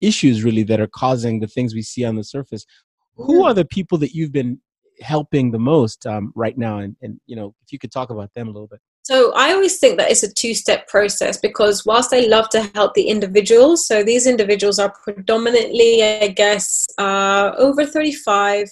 issues 0.00 0.42
really 0.42 0.64
that 0.64 0.80
are 0.80 0.88
causing 0.88 1.38
the 1.38 1.46
things 1.46 1.74
we 1.74 1.82
see 1.82 2.04
on 2.04 2.16
the 2.16 2.24
surface. 2.24 2.66
Who 3.14 3.44
are 3.44 3.54
the 3.54 3.64
people 3.64 3.96
that 3.98 4.12
you've 4.12 4.32
been 4.32 4.60
helping 5.00 5.50
the 5.50 5.58
most 5.58 6.04
um, 6.04 6.32
right 6.34 6.58
now? 6.58 6.78
And, 6.78 6.96
and 7.00 7.20
you 7.26 7.36
know 7.36 7.54
if 7.62 7.72
you 7.72 7.78
could 7.78 7.92
talk 7.92 8.10
about 8.10 8.34
them 8.34 8.48
a 8.48 8.50
little 8.50 8.68
bit 8.68 8.80
so 9.06 9.32
I 9.36 9.52
always 9.52 9.78
think 9.78 9.98
that 9.98 10.10
it's 10.10 10.24
a 10.24 10.34
two-step 10.34 10.88
process 10.88 11.38
because 11.38 11.86
whilst 11.86 12.12
I 12.12 12.22
love 12.22 12.48
to 12.48 12.68
help 12.74 12.94
the 12.94 13.06
individuals, 13.06 13.86
so 13.86 14.02
these 14.02 14.26
individuals 14.26 14.80
are 14.80 14.92
predominantly, 15.04 16.02
I 16.02 16.26
guess, 16.26 16.84
uh, 16.98 17.52
over 17.56 17.86
35, 17.86 18.66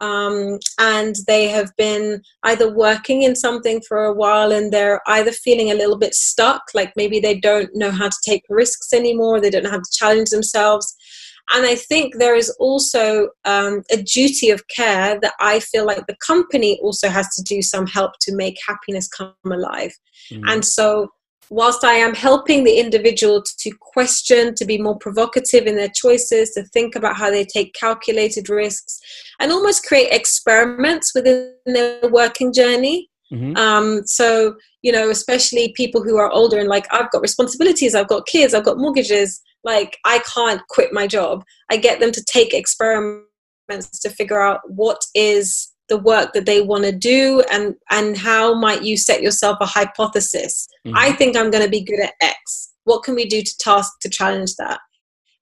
um, 0.00 0.60
and 0.78 1.16
they 1.26 1.48
have 1.48 1.72
been 1.76 2.22
either 2.44 2.72
working 2.72 3.24
in 3.24 3.34
something 3.34 3.82
for 3.88 4.04
a 4.04 4.14
while 4.14 4.52
and 4.52 4.72
they're 4.72 5.00
either 5.08 5.32
feeling 5.32 5.72
a 5.72 5.74
little 5.74 5.98
bit 5.98 6.14
stuck, 6.14 6.62
like 6.72 6.92
maybe 6.94 7.18
they 7.18 7.40
don't 7.40 7.74
know 7.74 7.90
how 7.90 8.10
to 8.10 8.16
take 8.24 8.44
risks 8.48 8.92
anymore, 8.92 9.40
they 9.40 9.50
don't 9.50 9.64
know 9.64 9.70
how 9.70 9.78
to 9.78 9.98
challenge 9.98 10.30
themselves, 10.30 10.94
and 11.52 11.66
I 11.66 11.74
think 11.74 12.18
there 12.18 12.36
is 12.36 12.50
also 12.60 13.30
um, 13.44 13.82
a 13.90 13.96
duty 13.96 14.50
of 14.50 14.66
care 14.68 15.18
that 15.20 15.34
I 15.40 15.60
feel 15.60 15.84
like 15.84 16.06
the 16.06 16.16
company 16.24 16.78
also 16.82 17.08
has 17.08 17.28
to 17.34 17.42
do 17.42 17.60
some 17.62 17.86
help 17.86 18.12
to 18.22 18.34
make 18.34 18.56
happiness 18.66 19.08
come 19.08 19.34
alive. 19.44 19.92
Mm-hmm. 20.30 20.48
And 20.48 20.64
so, 20.64 21.08
whilst 21.50 21.82
I 21.82 21.94
am 21.94 22.14
helping 22.14 22.62
the 22.62 22.78
individual 22.78 23.42
to 23.42 23.70
question, 23.80 24.54
to 24.54 24.64
be 24.64 24.78
more 24.78 24.96
provocative 24.96 25.66
in 25.66 25.76
their 25.76 25.90
choices, 25.92 26.50
to 26.52 26.62
think 26.64 26.94
about 26.94 27.16
how 27.16 27.30
they 27.30 27.44
take 27.44 27.74
calculated 27.74 28.48
risks, 28.48 29.00
and 29.40 29.50
almost 29.50 29.84
create 29.84 30.12
experiments 30.12 31.12
within 31.14 31.52
their 31.66 32.08
working 32.10 32.52
journey. 32.52 33.08
Mm-hmm. 33.32 33.56
Um, 33.56 34.02
so, 34.06 34.56
you 34.82 34.92
know, 34.92 35.10
especially 35.10 35.72
people 35.76 36.02
who 36.02 36.16
are 36.16 36.30
older 36.30 36.58
and 36.58 36.68
like, 36.68 36.86
I've 36.92 37.10
got 37.10 37.22
responsibilities, 37.22 37.94
I've 37.94 38.08
got 38.08 38.26
kids, 38.26 38.54
I've 38.54 38.64
got 38.64 38.78
mortgages 38.78 39.40
like 39.64 39.98
i 40.04 40.20
can't 40.20 40.62
quit 40.68 40.92
my 40.92 41.06
job. 41.06 41.44
I 41.70 41.76
get 41.76 42.00
them 42.00 42.12
to 42.12 42.24
take 42.24 42.54
experiments 42.54 44.00
to 44.02 44.10
figure 44.10 44.40
out 44.40 44.60
what 44.66 45.00
is 45.14 45.72
the 45.88 45.98
work 45.98 46.32
that 46.32 46.46
they 46.46 46.62
want 46.62 46.84
to 46.84 46.92
do 46.92 47.42
and 47.52 47.74
and 47.90 48.16
how 48.16 48.54
might 48.54 48.82
you 48.82 48.96
set 48.96 49.22
yourself 49.22 49.58
a 49.60 49.66
hypothesis. 49.66 50.66
Mm-hmm. 50.86 50.96
i 50.96 51.12
think 51.12 51.36
i'm 51.36 51.50
going 51.50 51.64
to 51.64 51.70
be 51.70 51.82
good 51.82 52.00
at 52.00 52.14
x. 52.20 52.72
What 52.84 53.02
can 53.02 53.14
we 53.14 53.26
do 53.26 53.42
to 53.42 53.58
task 53.58 53.92
to 54.00 54.08
challenge 54.08 54.56
that? 54.56 54.80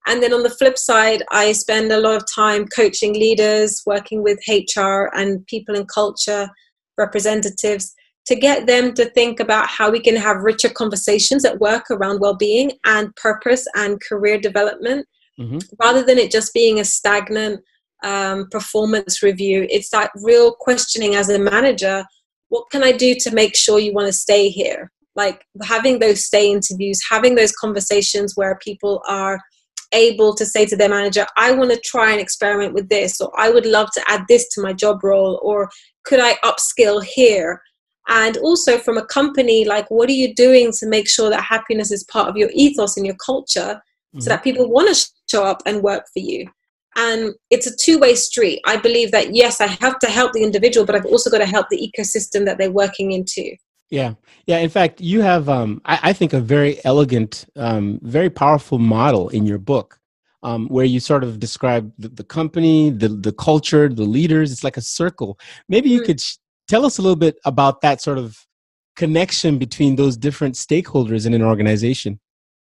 And 0.07 0.23
then 0.23 0.33
on 0.33 0.43
the 0.43 0.51
flip 0.51 0.79
side 0.79 1.23
i 1.33 1.53
spend 1.53 1.93
a 1.93 2.01
lot 2.01 2.17
of 2.17 2.25
time 2.35 2.67
coaching 2.67 3.15
leaders 3.15 3.83
working 3.87 4.23
with 4.23 4.39
hr 4.49 5.11
and 5.15 5.47
people 5.47 5.75
in 5.75 5.87
culture 5.87 6.49
representatives 6.97 7.95
to 8.28 8.37
get 8.37 8.66
them 8.66 8.92
to 8.92 9.06
think 9.06 9.40
about 9.40 9.66
how 9.66 9.90
we 9.90 10.00
can 10.00 10.14
have 10.14 10.42
richer 10.42 10.68
conversations 10.68 11.47
at 11.47 11.58
work 11.58 11.90
around 11.90 12.20
well-being 12.20 12.73
and 12.85 13.14
purpose 13.16 13.66
and 13.75 14.00
career 14.00 14.38
development. 14.38 15.06
Mm-hmm. 15.40 15.58
rather 15.80 16.02
than 16.02 16.18
it 16.18 16.32
just 16.32 16.52
being 16.52 16.80
a 16.80 16.85
stagnant 16.85 17.61
um, 18.02 18.49
performance 18.50 19.23
review 19.23 19.68
it's 19.70 19.90
that 19.90 20.11
real 20.25 20.52
questioning 20.52 21.14
as 21.14 21.28
a 21.28 21.38
manager 21.38 22.04
what 22.49 22.64
can 22.73 22.82
i 22.82 22.90
do 22.90 23.14
to 23.20 23.30
make 23.30 23.54
sure 23.54 23.78
you 23.78 23.92
want 23.92 24.08
to 24.08 24.12
stay 24.12 24.49
here? 24.49 24.90
Like 25.14 25.44
having 25.62 26.00
those 26.00 26.25
stay 26.25 26.50
interviews 26.50 27.00
having 27.08 27.37
those 27.37 27.52
conversations 27.52 28.32
where 28.35 28.58
people 28.64 29.00
are 29.06 29.38
able 29.92 30.35
to 30.35 30.44
say 30.44 30.66
to 30.66 30.76
their 30.76 30.88
manager 30.88 31.25
i 31.37 31.52
want 31.52 31.70
to 31.70 31.80
try 31.85 32.11
and 32.11 32.20
experiment 32.20 32.75
with 32.75 32.88
this 32.88 33.20
or 33.20 33.30
i 33.38 33.49
would 33.49 33.64
love 33.64 33.88
to 33.92 34.02
add 34.08 34.23
this 34.28 34.49
to 34.49 34.61
my 34.61 34.73
job 34.73 35.04
role 35.04 35.40
or 35.42 35.70
could 36.04 36.20
i 36.20 36.35
upskill 36.44 37.02
here 37.02 37.62
and 38.09 38.37
also 38.38 38.79
from 38.79 38.97
a 38.97 39.05
company 39.05 39.65
like 39.65 39.91
what 39.91 40.09
are 40.09 40.12
you 40.12 40.35
doing 40.35 40.73
to 40.73 40.87
make 40.87 41.09
sure 41.09 41.31
that 41.31 41.43
happiness 41.43 41.91
is 41.91 42.05
part 42.05 42.29
of 42.29 42.37
your 42.37 42.50
ethos 42.53 42.97
and 42.97 43.07
your 43.07 43.17
culture 43.17 43.81
mm-hmm. 43.81 44.21
so 44.21 44.31
that 44.31 44.43
people 44.43 44.71
want 44.71 44.95
to 44.95 45.11
show 45.31 45.45
up 45.45 45.62
and 45.67 45.83
work 45.83 46.05
for 46.12 46.21
you? 46.21 46.49
And 46.97 47.35
it's 47.50 47.67
a 47.67 47.77
two-way 47.77 48.17
street. 48.17 48.61
I 48.67 48.77
believe 48.77 49.12
that 49.12 49.35
yes 49.35 49.61
i 49.61 49.67
have 49.67 49.99
to 50.00 50.09
help 50.09 50.33
the 50.33 50.43
individual 50.43 50.87
but 50.87 50.95
i've 50.95 51.07
also 51.07 51.31
got 51.31 51.38
to 51.38 51.47
help 51.47 51.67
the 51.71 51.93
ecosystem 51.93 52.45
that 52.47 52.59
they're 52.59 52.71
working 52.71 53.12
into. 53.12 53.55
Yeah. 53.91 54.15
Yeah 54.47 54.59
in 54.59 54.71
fact 54.71 55.00
you 55.00 55.21
have 55.23 55.49
um, 55.49 55.81
I, 55.85 55.99
I, 56.11 56.12
think 56.12 56.33
a 56.33 56.41
very 56.41 56.79
elegant 56.85 57.47
um, 57.57 58.00
very 58.03 58.31
powerful 58.31 58.79
model 58.79 59.29
in 59.31 59.47
your 59.47 59.59
book 59.59 59.99
um, 60.43 60.69
where 60.69 60.85
you 60.85 61.00
sort 61.00 61.25
of 61.25 61.41
describe 61.41 61.93
the, 61.99 62.09
the, 62.09 62.25
company 62.25 62.91
the, 62.91 63.09
the 63.09 63.33
culture 63.33 63.88
the 63.88 64.05
leaders. 64.05 64.53
It's 64.53 64.65
like 64.65 64.77
a 64.77 64.83
circle. 64.83 65.38
Maybe 65.69 65.91
you 65.91 65.99
mm-hmm. 65.99 66.07
could 66.07 66.21
sh- 66.21 66.37
tell 66.69 66.85
us 66.85 66.99
a 66.99 67.03
little 67.03 67.17
bit 67.17 67.37
about 67.45 67.81
that 67.81 68.01
sort 68.01 68.19
of 68.19 68.37
connection 68.97 69.59
between 69.59 69.97
those 69.97 70.17
different 70.17 70.55
stakeholders 70.55 71.27
in 71.27 71.35
an 71.35 71.43
organization 71.43 72.19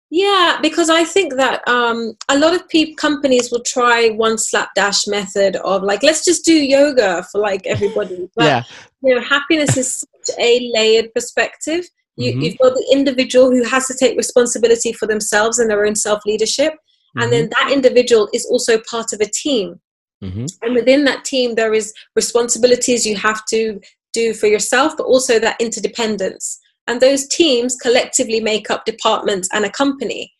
yeah 0.09 0.59
because 0.61 0.89
i 0.89 1.03
think 1.03 1.35
that 1.35 1.65
um, 1.67 2.13
a 2.29 2.37
lot 2.37 2.53
of 2.53 2.67
people 2.69 2.95
companies 2.95 3.49
will 3.51 3.63
try 3.63 4.09
one 4.09 4.37
slapdash 4.37 5.07
method 5.07 5.55
of 5.57 5.83
like 5.83 6.03
let's 6.03 6.23
just 6.23 6.45
do 6.45 6.53
yoga 6.53 7.25
for 7.31 7.39
like 7.41 7.65
everybody 7.65 8.29
but 8.35 8.45
yeah. 8.45 8.63
you 9.01 9.15
know 9.15 9.21
happiness 9.21 9.77
is 9.77 10.05
such 10.25 10.37
a 10.39 10.71
layered 10.73 11.13
perspective 11.13 11.85
you, 12.17 12.31
mm-hmm. 12.31 12.41
you've 12.41 12.57
got 12.57 12.73
the 12.73 12.87
individual 12.91 13.49
who 13.51 13.63
has 13.63 13.87
to 13.87 13.95
take 13.97 14.17
responsibility 14.17 14.91
for 14.91 15.07
themselves 15.07 15.59
and 15.59 15.69
their 15.69 15.85
own 15.85 15.95
self 15.95 16.21
leadership 16.25 16.73
mm-hmm. 16.73 17.21
and 17.21 17.31
then 17.31 17.45
mm-hmm. 17.45 17.67
that 17.67 17.73
individual 17.73 18.29
is 18.33 18.45
also 18.45 18.79
part 18.89 19.13
of 19.13 19.21
a 19.21 19.31
team 19.33 19.79
Mm-hmm. 20.23 20.45
And 20.61 20.75
within 20.75 21.05
that 21.05 21.25
team, 21.25 21.55
there 21.55 21.73
is 21.73 21.93
responsibilities 22.15 23.05
you 23.05 23.15
have 23.17 23.43
to 23.47 23.79
do 24.13 24.33
for 24.33 24.47
yourself, 24.47 24.95
but 24.97 25.05
also 25.05 25.39
that 25.39 25.59
interdependence. 25.59 26.59
And 26.87 26.99
those 26.99 27.27
teams 27.27 27.75
collectively 27.75 28.39
make 28.39 28.69
up 28.69 28.85
departments 28.85 29.49
and 29.53 29.65
a 29.65 29.71
company. 29.71 30.31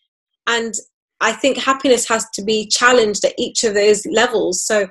And 0.47 0.73
I 1.21 1.33
think 1.33 1.57
happiness 1.57 2.07
has 2.07 2.25
to 2.33 2.43
be 2.43 2.67
challenged 2.67 3.23
at 3.23 3.33
each 3.37 3.63
of 3.63 3.73
those 3.73 4.05
levels. 4.05 4.65
So 4.65 4.87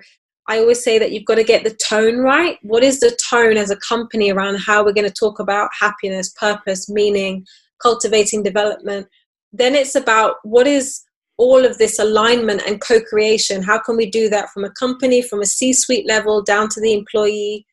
I 0.49 0.59
always 0.59 0.83
say 0.83 0.99
that 0.99 1.13
you've 1.13 1.25
got 1.25 1.37
to 1.37 1.45
get 1.45 1.65
the 1.65 1.77
tone 1.89 2.19
right. 2.19 2.59
What 2.63 2.83
is 2.83 3.01
the 3.01 3.17
tone 3.31 3.57
as 3.57 3.71
a 3.71 3.77
company 3.77 4.31
around 4.31 4.59
how 4.59 4.85
we're 4.85 4.93
going 4.93 5.09
to 5.09 5.13
talk 5.13 5.39
about 5.39 5.71
happiness, 5.79 6.33
purpose, 6.39 6.89
meaning, 6.89 7.45
cultivating 7.83 8.43
development? 8.43 9.07
then 9.53 9.75
it's 9.75 9.95
about 9.95 10.37
what 10.43 10.67
is 10.67 11.01
all 11.41 11.65
of 11.65 11.79
this 11.79 11.99
alignment 11.99 12.61
and 12.67 12.83
co-creation? 12.83 13.63
How 13.63 13.79
can 13.79 13.97
we 13.97 14.09
do 14.11 14.29
that 14.29 14.51
from 14.51 14.65
a 14.65 14.71
company 14.71 15.23
from 15.23 15.41
a 15.41 15.47
c-suite 15.47 16.07
level 16.07 16.43
down 16.43 16.69
to 16.69 16.81
the 16.81 16.93
employee? 16.93 17.67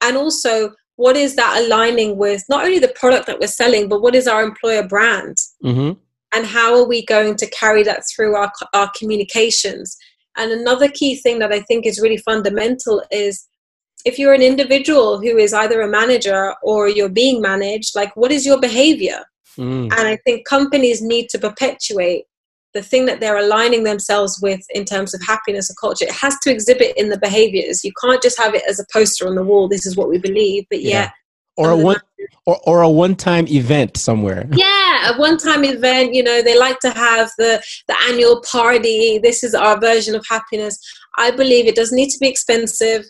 And 0.00 0.16
also 0.16 0.70
what 0.94 1.16
is 1.16 1.34
that 1.36 1.62
aligning 1.62 2.16
with 2.16 2.44
not 2.48 2.64
only 2.64 2.78
the 2.78 2.94
product 3.00 3.26
that 3.26 3.40
we're 3.40 3.46
selling 3.62 3.88
but 3.88 4.02
what 4.02 4.14
is 4.14 4.28
our 4.28 4.42
employer 4.42 4.86
brand? 4.86 5.36
Mm-hmm. 5.64 5.92
and 6.34 6.46
how 6.46 6.74
are 6.78 6.86
we 6.86 7.04
going 7.04 7.34
to 7.36 7.50
carry 7.50 7.82
that 7.84 8.02
through 8.10 8.36
our, 8.36 8.52
our 8.74 8.90
communications? 8.98 9.96
And 10.36 10.52
another 10.52 10.88
key 10.88 11.16
thing 11.16 11.40
that 11.40 11.52
i 11.52 11.60
think 11.68 11.86
is 11.86 12.00
really 12.04 12.18
fundamental 12.18 13.02
is 13.10 13.48
if 14.04 14.18
you're 14.18 14.38
an 14.40 14.48
individual 14.52 15.20
who 15.20 15.36
is 15.44 15.52
either 15.52 15.80
a 15.80 15.94
manager 16.00 16.54
or 16.62 16.88
you're 16.88 17.16
being 17.22 17.42
managed 17.42 17.96
like 17.96 18.12
what 18.20 18.30
is 18.30 18.46
your 18.46 18.60
behavior? 18.60 19.20
Mm. 19.56 19.86
and 19.96 20.04
i 20.14 20.16
think 20.24 20.46
companies 20.46 21.00
need 21.12 21.26
to 21.30 21.38
perpetuate 21.46 22.24
the 22.74 22.82
thing 22.82 23.06
that 23.06 23.20
they're 23.20 23.38
aligning 23.38 23.84
themselves 23.84 24.38
with 24.42 24.60
in 24.70 24.84
terms 24.84 25.14
of 25.14 25.20
happiness 25.26 25.70
or 25.70 25.74
culture 25.80 26.04
it 26.04 26.12
has 26.12 26.38
to 26.40 26.50
exhibit 26.50 26.96
in 26.96 27.08
the 27.08 27.18
behaviors. 27.18 27.84
You 27.84 27.92
can't 28.00 28.22
just 28.22 28.38
have 28.38 28.54
it 28.54 28.62
as 28.68 28.78
a 28.78 28.84
poster 28.92 29.26
on 29.26 29.34
the 29.34 29.42
wall 29.42 29.68
this 29.68 29.86
is 29.86 29.96
what 29.96 30.08
we 30.08 30.18
believe 30.18 30.64
but 30.70 30.82
yeah. 30.82 30.90
yet 30.90 31.12
or 31.56 31.70
a 31.70 31.76
one 31.76 31.96
or, 32.46 32.60
or 32.66 32.82
a 32.82 32.88
one-time 32.88 33.46
event 33.48 33.96
somewhere. 33.96 34.48
Yeah 34.52 35.12
a 35.14 35.18
one-time 35.18 35.64
event 35.64 36.14
you 36.14 36.22
know 36.22 36.42
they 36.42 36.58
like 36.58 36.78
to 36.80 36.90
have 36.90 37.30
the 37.38 37.62
the 37.86 37.96
annual 38.08 38.42
party 38.42 39.18
this 39.18 39.42
is 39.42 39.54
our 39.54 39.78
version 39.80 40.14
of 40.14 40.24
happiness. 40.28 40.78
I 41.16 41.30
believe 41.30 41.66
it 41.66 41.76
doesn't 41.76 41.96
need 41.96 42.10
to 42.10 42.18
be 42.18 42.28
expensive. 42.28 43.04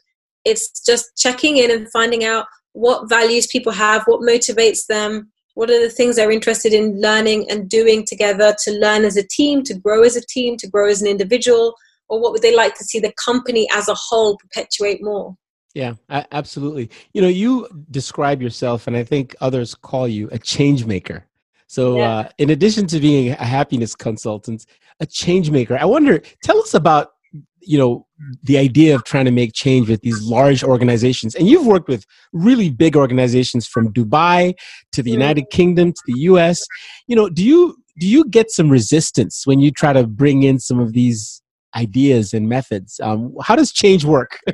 It's 0.45 0.85
just 0.85 1.17
checking 1.17 1.59
in 1.59 1.71
and 1.71 1.91
finding 1.91 2.25
out 2.25 2.47
what 2.73 3.09
values 3.09 3.47
people 3.47 3.73
have 3.73 4.05
what 4.07 4.21
motivates 4.21 4.87
them 4.87 5.31
what 5.59 5.71
are 5.71 5.83
the 5.83 5.91
things 5.91 6.15
they're 6.15 6.31
interested 6.31 6.73
in 6.73 7.01
learning 7.01 7.45
and 7.51 7.69
doing 7.69 8.05
together 8.07 8.55
to 8.63 8.71
learn 8.79 9.05
as 9.05 9.17
a 9.17 9.27
team, 9.27 9.65
to 9.65 9.75
grow 9.75 10.05
as 10.05 10.15
a 10.15 10.25
team, 10.25 10.57
to 10.57 10.69
grow 10.69 10.89
as 10.89 11.03
an 11.03 11.09
individual, 11.09 11.75
or 12.09 12.21
what 12.21 12.31
would 12.31 12.43
they 12.43 12.55
like 12.55 12.77
to 12.77 12.85
see 12.85 13.01
the 13.01 13.13
company 13.15 13.67
as 13.75 13.89
a 13.89 13.95
whole 13.95 14.37
perpetuate 14.37 15.03
more? 15.03 15.37
Yeah, 15.75 15.95
absolutely. 16.09 16.91
You 17.13 17.23
know, 17.23 17.29
you 17.43 17.67
describe 17.91 18.41
yourself, 18.41 18.87
and 18.87 18.97
I 18.97 19.03
think 19.03 19.35
others 19.41 19.75
call 19.75 20.07
you 20.07 20.29
a 20.31 20.39
change 20.39 20.87
maker. 20.87 21.27
So, 21.67 21.97
yeah. 21.97 22.09
uh, 22.09 22.29
in 22.39 22.51
addition 22.51 22.87
to 22.87 23.01
being 23.01 23.33
a 23.33 23.45
happiness 23.45 23.97
consultant, 23.97 24.65
a 25.01 25.07
change 25.07 25.51
maker, 25.51 25.77
I 25.77 25.87
wonder, 25.87 26.23
tell 26.41 26.59
us 26.59 26.75
about 26.75 27.15
you 27.61 27.79
know 27.79 28.07
the 28.43 28.59
idea 28.59 28.95
of 28.95 29.05
trying 29.05 29.25
to 29.25 29.31
make 29.31 29.53
change 29.53 29.89
with 29.89 30.01
these 30.03 30.21
large 30.23 30.65
organizations. 30.65 31.35
And 31.35 31.49
you've 31.49 31.67
worked 31.67 31.89
with 31.89 32.05
really 32.33 32.71
big 32.71 32.97
organizations 32.97 33.67
from 33.67 33.93
dubai 33.93 34.55
to 34.93 35.03
the 35.03 35.11
united 35.11 35.51
kingdom 35.51 35.93
to 35.93 36.03
the 36.07 36.15
us 36.15 36.67
you 37.07 37.17
know 37.17 37.29
do 37.29 37.45
you 37.45 37.77
do 37.99 38.07
you 38.07 38.25
get 38.25 38.51
some 38.51 38.71
resistance 38.71 39.47
when 39.47 39.61
you 39.61 39.71
try 39.71 39.93
to 39.93 40.07
bring 40.07 40.43
in 40.43 40.59
some 40.59 40.79
of 40.79 40.93
these 40.93 41.43
ideas 41.75 42.33
and 42.33 42.49
methods? 42.49 43.01
Um, 43.03 43.35
how 43.43 43.57
does 43.57 43.73
change 43.73 44.05
work? 44.05 44.39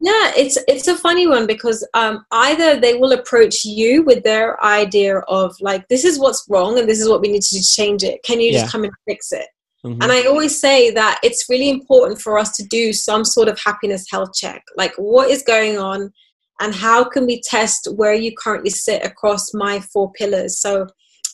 Yeah 0.00 0.30
it's 0.36 0.56
it's 0.68 0.86
a 0.86 0.96
funny 0.96 1.26
one 1.26 1.44
because 1.48 1.84
um, 1.94 2.24
either 2.30 2.78
they 2.78 2.94
will 2.94 3.10
approach 3.10 3.64
you 3.64 4.04
with 4.04 4.22
their 4.22 4.62
idea 4.64 5.18
of 5.26 5.56
like 5.60 5.88
this 5.88 6.04
is 6.04 6.20
what's 6.20 6.46
wrong 6.48 6.78
and 6.78 6.88
this 6.88 7.00
is 7.00 7.08
what 7.08 7.20
we 7.20 7.26
need 7.26 7.42
to 7.42 7.54
do 7.54 7.60
to 7.60 7.66
change 7.66 8.04
it. 8.04 8.22
Can 8.22 8.40
you 8.40 8.52
just 8.52 8.70
come 8.70 8.84
and 8.84 8.92
fix 9.08 9.32
it 9.32 9.48
Mm-hmm. 9.84 10.02
And 10.02 10.10
I 10.10 10.24
always 10.24 10.60
say 10.60 10.90
that 10.90 11.20
it's 11.22 11.46
really 11.48 11.70
important 11.70 12.20
for 12.20 12.38
us 12.38 12.56
to 12.56 12.64
do 12.64 12.92
some 12.92 13.24
sort 13.24 13.48
of 13.48 13.58
happiness 13.64 14.06
health 14.10 14.30
check. 14.34 14.62
Like, 14.76 14.92
what 14.96 15.30
is 15.30 15.42
going 15.42 15.78
on, 15.78 16.12
and 16.60 16.74
how 16.74 17.04
can 17.04 17.26
we 17.26 17.40
test 17.42 17.88
where 17.94 18.14
you 18.14 18.32
currently 18.36 18.70
sit 18.70 19.04
across 19.04 19.54
my 19.54 19.80
four 19.92 20.10
pillars? 20.12 20.60
So, 20.60 20.88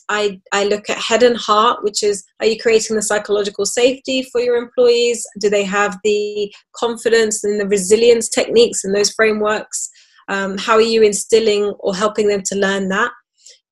I, 0.09 0.39
I 0.51 0.65
look 0.65 0.89
at 0.89 0.97
head 0.97 1.23
and 1.23 1.35
heart, 1.35 1.83
which 1.83 2.03
is 2.03 2.23
are 2.39 2.45
you 2.45 2.59
creating 2.59 2.95
the 2.95 3.01
psychological 3.01 3.65
safety 3.65 4.23
for 4.31 4.39
your 4.39 4.55
employees? 4.57 5.25
Do 5.39 5.49
they 5.49 5.63
have 5.63 5.97
the 6.03 6.53
confidence 6.75 7.43
and 7.43 7.59
the 7.59 7.67
resilience 7.67 8.29
techniques 8.29 8.83
and 8.83 8.95
those 8.95 9.11
frameworks? 9.11 9.89
Um, 10.27 10.57
how 10.57 10.73
are 10.73 10.81
you 10.81 11.01
instilling 11.01 11.73
or 11.79 11.95
helping 11.95 12.27
them 12.27 12.43
to 12.45 12.55
learn 12.55 12.89
that? 12.89 13.11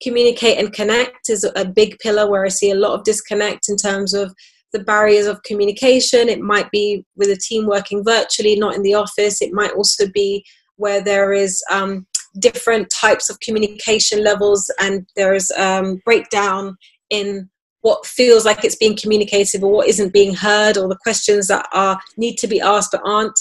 Communicate 0.02 0.58
and 0.58 0.74
connect 0.74 1.30
is 1.30 1.50
a 1.56 1.66
big 1.66 1.98
pillar 2.00 2.30
where 2.30 2.46
I 2.46 2.50
see 2.50 2.72
a 2.72 2.76
lot 2.76 2.98
of 2.98 3.04
disconnect 3.04 3.70
in 3.70 3.78
terms 3.78 4.14
of 4.14 4.34
the 4.74 4.84
barriers 4.84 5.28
of 5.28 5.42
communication. 5.44 6.28
It 6.28 6.42
might 6.42 6.70
be 6.72 7.06
with 7.16 7.30
a 7.30 7.38
team 7.38 7.68
working 7.68 8.04
virtually, 8.04 8.58
not 8.58 8.76
in 8.76 8.82
the 8.82 8.96
office. 8.96 9.42
It 9.42 9.54
might 9.54 9.72
also 9.72 10.08
be 10.14 10.44
where 10.76 11.02
there 11.02 11.32
is 11.32 11.64
um, 11.72 12.06
different 12.40 12.90
types 12.90 13.30
of 13.30 13.40
communication 13.40 14.24
levels 14.24 14.70
and 14.80 15.08
there's 15.16 15.52
um, 15.52 16.02
breakdown 16.04 16.76
in 17.10 17.50
what 17.82 18.06
feels 18.06 18.46
like 18.46 18.64
it's 18.64 18.78
being 18.78 18.96
communicated 18.96 19.62
or 19.62 19.72
what 19.72 19.88
isn't 19.88 20.14
being 20.14 20.34
heard 20.34 20.78
or 20.78 20.88
the 20.88 20.98
questions 21.04 21.48
that 21.48 21.68
are 21.74 22.00
need 22.18 22.38
to 22.38 22.48
be 22.48 22.60
asked 22.60 22.92
but 22.92 23.02
aren't 23.06 23.38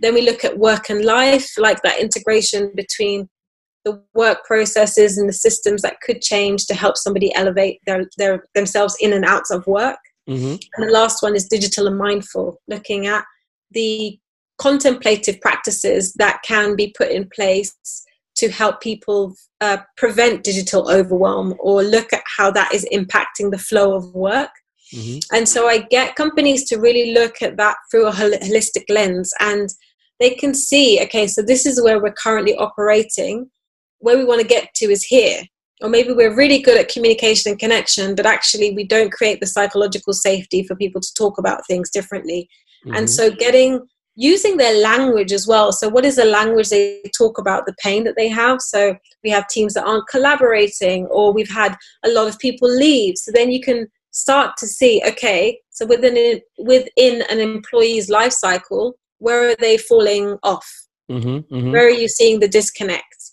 then 0.00 0.12
we 0.12 0.20
look 0.20 0.44
at 0.44 0.58
work 0.58 0.90
and 0.90 1.04
life 1.04 1.50
like 1.56 1.80
that 1.82 2.00
integration 2.00 2.70
between 2.74 3.28
the 3.84 4.02
work 4.14 4.44
processes 4.44 5.16
and 5.16 5.26
the 5.26 5.32
systems 5.32 5.80
that 5.80 6.00
could 6.02 6.20
change 6.20 6.66
to 6.66 6.74
help 6.74 6.98
somebody 6.98 7.34
elevate 7.34 7.80
their, 7.86 8.04
their 8.18 8.44
themselves 8.54 8.94
in 9.00 9.14
and 9.14 9.24
out 9.24 9.44
of 9.50 9.66
work 9.66 9.98
Mm-hmm. 10.30 10.56
And 10.74 10.88
the 10.88 10.92
last 10.92 11.22
one 11.22 11.34
is 11.34 11.48
digital 11.48 11.86
and 11.86 11.98
mindful, 11.98 12.60
looking 12.68 13.06
at 13.06 13.24
the 13.72 14.18
contemplative 14.58 15.40
practices 15.40 16.12
that 16.14 16.40
can 16.44 16.76
be 16.76 16.94
put 16.96 17.10
in 17.10 17.28
place 17.34 17.74
to 18.36 18.48
help 18.50 18.80
people 18.80 19.34
uh, 19.60 19.78
prevent 19.96 20.44
digital 20.44 20.90
overwhelm 20.90 21.54
or 21.58 21.82
look 21.82 22.12
at 22.12 22.22
how 22.36 22.50
that 22.50 22.72
is 22.72 22.86
impacting 22.92 23.50
the 23.50 23.58
flow 23.58 23.94
of 23.94 24.14
work. 24.14 24.50
Mm-hmm. 24.94 25.18
And 25.34 25.48
so 25.48 25.68
I 25.68 25.78
get 25.78 26.16
companies 26.16 26.64
to 26.68 26.78
really 26.78 27.12
look 27.12 27.42
at 27.42 27.56
that 27.56 27.76
through 27.90 28.06
a 28.06 28.12
holistic 28.12 28.84
lens 28.88 29.32
and 29.40 29.68
they 30.20 30.30
can 30.30 30.54
see, 30.54 31.00
okay, 31.02 31.26
so 31.26 31.42
this 31.42 31.66
is 31.66 31.82
where 31.82 32.00
we're 32.00 32.12
currently 32.12 32.54
operating. 32.56 33.50
Where 33.98 34.16
we 34.16 34.24
want 34.24 34.40
to 34.40 34.46
get 34.46 34.72
to 34.76 34.90
is 34.90 35.04
here 35.04 35.42
or 35.82 35.88
maybe 35.88 36.12
we're 36.12 36.34
really 36.34 36.60
good 36.60 36.78
at 36.78 36.88
communication 36.88 37.50
and 37.50 37.58
connection 37.58 38.14
but 38.14 38.26
actually 38.26 38.72
we 38.72 38.84
don't 38.84 39.12
create 39.12 39.40
the 39.40 39.46
psychological 39.46 40.12
safety 40.12 40.62
for 40.62 40.76
people 40.76 41.00
to 41.00 41.14
talk 41.14 41.38
about 41.38 41.66
things 41.66 41.90
differently. 41.90 42.48
Mm-hmm. 42.86 42.96
and 42.96 43.10
so 43.10 43.30
getting 43.30 43.80
using 44.16 44.56
their 44.56 44.82
language 44.82 45.32
as 45.32 45.46
well. 45.46 45.72
So 45.72 45.88
what 45.88 46.04
is 46.04 46.16
the 46.16 46.24
language 46.24 46.68
they 46.68 47.00
talk 47.16 47.38
about 47.38 47.64
the 47.64 47.74
pain 47.82 48.04
that 48.04 48.16
they 48.16 48.28
have? 48.28 48.60
So 48.60 48.96
we 49.24 49.30
have 49.30 49.48
teams 49.48 49.74
that 49.74 49.84
aren't 49.86 50.08
collaborating 50.08 51.06
or 51.06 51.32
we've 51.32 51.50
had 51.50 51.76
a 52.04 52.10
lot 52.10 52.28
of 52.28 52.38
people 52.38 52.68
leave. 52.68 53.16
So 53.16 53.32
then 53.32 53.50
you 53.50 53.62
can 53.62 53.86
start 54.10 54.56
to 54.58 54.66
see 54.66 55.00
okay 55.06 55.58
so 55.70 55.86
within 55.86 56.40
within 56.58 57.22
an 57.30 57.38
employee's 57.38 58.10
life 58.10 58.32
cycle 58.32 58.94
where 59.18 59.50
are 59.50 59.56
they 59.56 59.76
falling 59.76 60.36
off? 60.42 60.68
Mm-hmm, 61.10 61.54
mm-hmm. 61.54 61.72
where 61.72 61.86
are 61.86 61.90
you 61.90 62.08
seeing 62.08 62.40
the 62.40 62.48
disconnect 62.48 63.29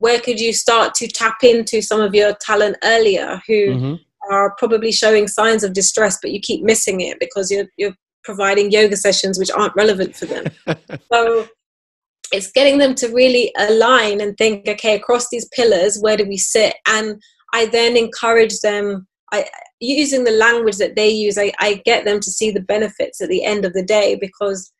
where 0.00 0.18
could 0.18 0.40
you 0.40 0.52
start 0.52 0.94
to 0.94 1.06
tap 1.06 1.36
into 1.42 1.80
some 1.80 2.00
of 2.00 2.14
your 2.14 2.34
talent 2.40 2.76
earlier 2.82 3.40
who 3.46 3.66
mm-hmm. 3.66 3.94
are 4.32 4.54
probably 4.58 4.90
showing 4.90 5.28
signs 5.28 5.62
of 5.62 5.72
distress 5.72 6.18
but 6.20 6.32
you 6.32 6.40
keep 6.40 6.64
missing 6.64 7.00
it 7.00 7.18
because 7.20 7.50
you're 7.50 7.66
you're 7.76 7.94
providing 8.24 8.70
yoga 8.70 8.96
sessions 8.96 9.38
which 9.38 9.50
aren't 9.50 9.74
relevant 9.76 10.16
for 10.16 10.26
them 10.26 10.44
so 11.12 11.46
it's 12.32 12.50
getting 12.52 12.78
them 12.78 12.94
to 12.94 13.08
really 13.08 13.52
align 13.58 14.20
and 14.20 14.36
think 14.36 14.68
okay 14.68 14.96
across 14.96 15.28
these 15.30 15.48
pillars 15.48 15.98
where 16.00 16.16
do 16.16 16.26
we 16.26 16.36
sit 16.36 16.74
and 16.86 17.20
i 17.54 17.66
then 17.66 17.96
encourage 17.96 18.58
them 18.60 19.06
I, 19.32 19.48
using 19.78 20.24
the 20.24 20.32
language 20.32 20.76
that 20.78 20.96
they 20.96 21.08
use 21.08 21.38
I, 21.38 21.52
I 21.60 21.80
get 21.84 22.04
them 22.04 22.18
to 22.20 22.30
see 22.30 22.50
the 22.50 22.60
benefits 22.60 23.20
at 23.20 23.28
the 23.28 23.44
end 23.44 23.64
of 23.64 23.72
the 23.74 23.84
day 23.84 24.16
because 24.20 24.72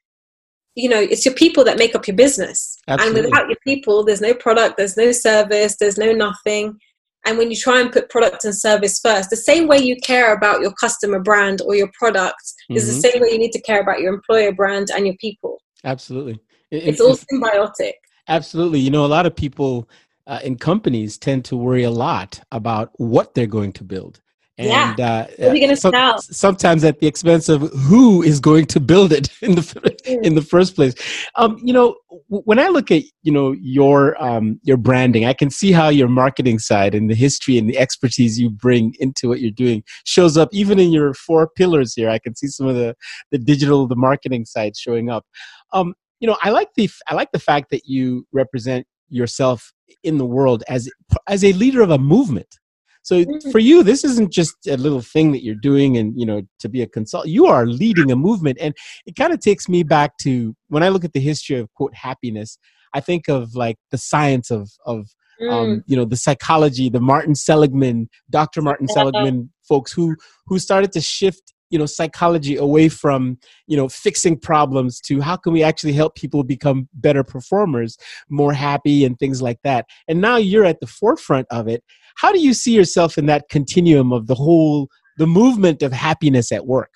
you 0.75 0.89
know 0.89 1.01
it's 1.01 1.25
your 1.25 1.35
people 1.35 1.65
that 1.65 1.79
make 1.79 1.95
up 1.95 2.07
your 2.07 2.17
business 2.17 2.77
Absolutely. 2.89 3.21
and 3.21 3.27
without 3.27 3.49
your 3.49 3.59
people 3.67 4.05
there's 4.05 4.21
no 4.21 4.35
product 4.35 4.77
there's 4.77 4.97
no 4.97 5.13
service 5.13 5.77
there's 5.79 5.99
no 5.99 6.13
nothing 6.13 6.79
and 7.27 7.37
when 7.37 7.51
you 7.51 7.57
try 7.57 7.81
and 7.81 7.93
put 7.93 8.09
product 8.09 8.45
and 8.45 8.57
service 8.57 9.01
first 9.01 9.31
the 9.31 9.37
same 9.37 9.67
way 9.67 9.79
you 9.79 9.97
care 10.03 10.33
about 10.33 10.61
your 10.61 10.73
customer 10.73 11.19
brand 11.21 11.61
or 11.63 11.75
your 11.75 11.91
product 11.99 12.41
mm-hmm. 12.71 12.77
is 12.77 12.87
the 12.87 12.93
mm-hmm. 12.93 13.13
same 13.13 13.23
way 13.23 13.33
you 13.33 13.39
need 13.39 13.53
to 13.53 13.63
care 13.63 13.81
about 13.81 14.01
your 14.01 14.13
employer 14.13 14.53
brand 14.53 14.89
and 14.95 15.07
your 15.07 15.17
people 15.21 15.61
absolutely 15.85 16.39
it, 16.71 16.85
it's 16.89 17.01
all 17.01 17.17
symbiotic 17.17 17.95
absolutely 18.29 18.79
you 18.79 18.91
know 18.91 19.05
a 19.05 19.09
lot 19.09 19.27
of 19.27 19.35
people 19.35 19.89
uh, 20.27 20.39
in 20.45 20.57
companies 20.57 21.19
tend 21.19 21.45
to 21.45 21.57
worry 21.57 21.83
a 21.83 21.91
lot 21.91 22.41
about 22.53 22.93
what 23.01 23.35
they're 23.35 23.47
going 23.47 23.73
to 23.73 23.83
build 23.83 24.21
and 24.61 24.99
yeah. 24.99 25.05
uh, 25.07 25.27
to 25.71 25.77
some, 25.77 25.93
sometimes 26.19 26.85
at 26.85 27.01
the 27.01 27.07
expense 27.07 27.49
of 27.49 27.63
who 27.73 28.23
is 28.23 28.41
going 28.41 28.67
to 28.67 28.79
build 28.79 29.11
it 29.11 29.31
in 29.43 29.55
the 29.55 29.63
mm. 29.63 30.23
in 30.23 30.35
the 30.35 30.43
first 30.43 30.75
place. 30.75 30.95
Um, 31.37 31.59
you 31.63 31.73
know, 31.73 31.97
when 32.29 32.59
I 32.59 32.69
look 32.69 32.91
at 32.91 33.03
you 33.23 33.33
know 33.33 33.53
your 33.53 34.23
um, 34.23 34.61
your 34.63 34.77
branding, 34.77 35.25
I 35.25 35.33
can 35.33 35.49
see 35.49 35.73
how 35.73 35.89
your 35.89 36.09
marketing 36.09 36.59
side 36.59 36.95
and 36.95 37.09
the 37.09 37.15
history 37.15 37.57
and 37.57 37.69
the 37.69 37.79
expertise 37.79 38.39
you 38.39 38.51
bring 38.51 38.95
into 39.01 39.29
what 39.29 39.41
you're 39.41 39.51
doing 39.51 39.83
shows 40.05 40.37
up 40.37 40.51
even 40.53 40.79
in 40.79 40.93
your 40.93 41.15
four 41.15 41.49
pillars 41.49 41.95
here. 41.95 42.11
I 42.11 42.19
can 42.19 42.37
see 42.37 42.49
some 42.49 42.67
of 42.67 42.77
the 42.77 42.95
the 43.31 43.39
digital, 43.39 43.87
the 43.87 43.97
marketing 43.97 44.45
side 44.45 44.77
showing 44.77 45.09
up. 45.09 45.25
Um, 45.73 45.95
you 46.21 46.27
know, 46.27 46.37
I 46.43 46.51
like 46.51 46.69
the 46.77 46.91
I 47.09 47.15
like 47.15 47.33
the 47.33 47.39
fact 47.39 47.71
that 47.71 47.87
you 47.87 48.27
represent 48.33 48.87
yourself 49.09 49.73
in 50.05 50.19
the 50.19 50.27
world 50.27 50.63
as 50.69 50.91
as 51.27 51.43
a 51.45 51.53
leader 51.55 51.81
of 51.81 51.91
a 51.91 51.99
movement 51.99 52.59
So 53.03 53.25
mm-hmm. 53.25 53.51
for 53.51 53.59
you, 53.59 53.83
this 53.83 54.05
isn't 54.05 54.33
just 54.33 54.55
a 54.67 54.77
little 54.77 55.01
thing 55.01 55.33
that 55.33 55.43
you're 55.43 55.55
doing 55.55 55.97
and, 55.97 56.19
you 56.19 56.27
know, 56.27 56.43
to 56.61 56.69
be 56.69 56.83
a 56.83 56.87
consultant. 56.87 57.33
You 57.33 57.47
are 57.47 57.67
leading 57.67 58.11
a 58.11 58.17
movement. 58.17 58.59
And 58.61 58.75
it 59.07 59.17
kind 59.17 59.33
of 59.33 59.41
takes 59.41 59.69
me 59.69 59.83
back 59.83 60.17
to 60.19 60.55
when 60.69 60.83
I 60.83 60.89
look 60.89 61.05
at 61.05 61.13
the 61.13 61.21
history 61.21 61.59
of, 61.59 61.73
quote, 61.75 61.95
happiness, 61.95 62.59
I 62.93 63.01
think 63.01 63.29
of 63.29 63.55
like 63.55 63.77
the 63.91 63.99
science 63.99 64.51
of, 64.51 64.71
of 64.85 65.07
um, 65.41 65.49
mm. 65.49 65.53
um, 65.53 65.85
you 65.87 65.97
know, 65.97 66.05
the 66.05 66.17
psychology, 66.17 66.89
the 66.89 67.01
Martin 67.01 67.35
Seligman, 67.35 68.09
Dr. 68.29 68.63
Martin 68.63 68.89
Seligman 68.89 69.51
folks 69.67 69.93
who 69.93 70.17
who 70.47 70.59
started 70.59 70.93
to 70.93 71.01
shift 71.01 71.55
you 71.71 71.79
know 71.79 71.87
psychology 71.87 72.57
away 72.57 72.89
from 72.89 73.39
you 73.67 73.77
know 73.77 73.89
fixing 73.89 74.39
problems 74.39 75.01
to 75.01 75.21
how 75.21 75.37
can 75.37 75.53
we 75.53 75.63
actually 75.63 75.93
help 75.93 76.15
people 76.15 76.43
become 76.45 76.89
better 76.95 77.25
performers 77.25 77.97
more 78.29 78.53
happy 78.53 79.05
and 79.05 79.19
things 79.19 79.41
like 79.41 79.59
that 79.65 79.87
and 80.09 80.21
now 80.21 80.37
you're 80.37 80.65
at 80.65 80.81
the 80.81 80.87
forefront 80.87 81.47
of 81.51 81.69
it 81.69 81.83
how 82.17 82.33
do 82.33 82.41
you 82.41 82.53
see 82.53 82.75
yourself 82.75 83.17
in 83.17 83.27
that 83.27 83.49
continuum 83.49 84.13
of 84.13 84.27
the 84.27 84.35
whole 84.35 84.89
the 85.17 85.27
movement 85.27 85.83
of 85.83 85.93
happiness 85.93 86.53
at 86.53 86.67
work 86.67 86.91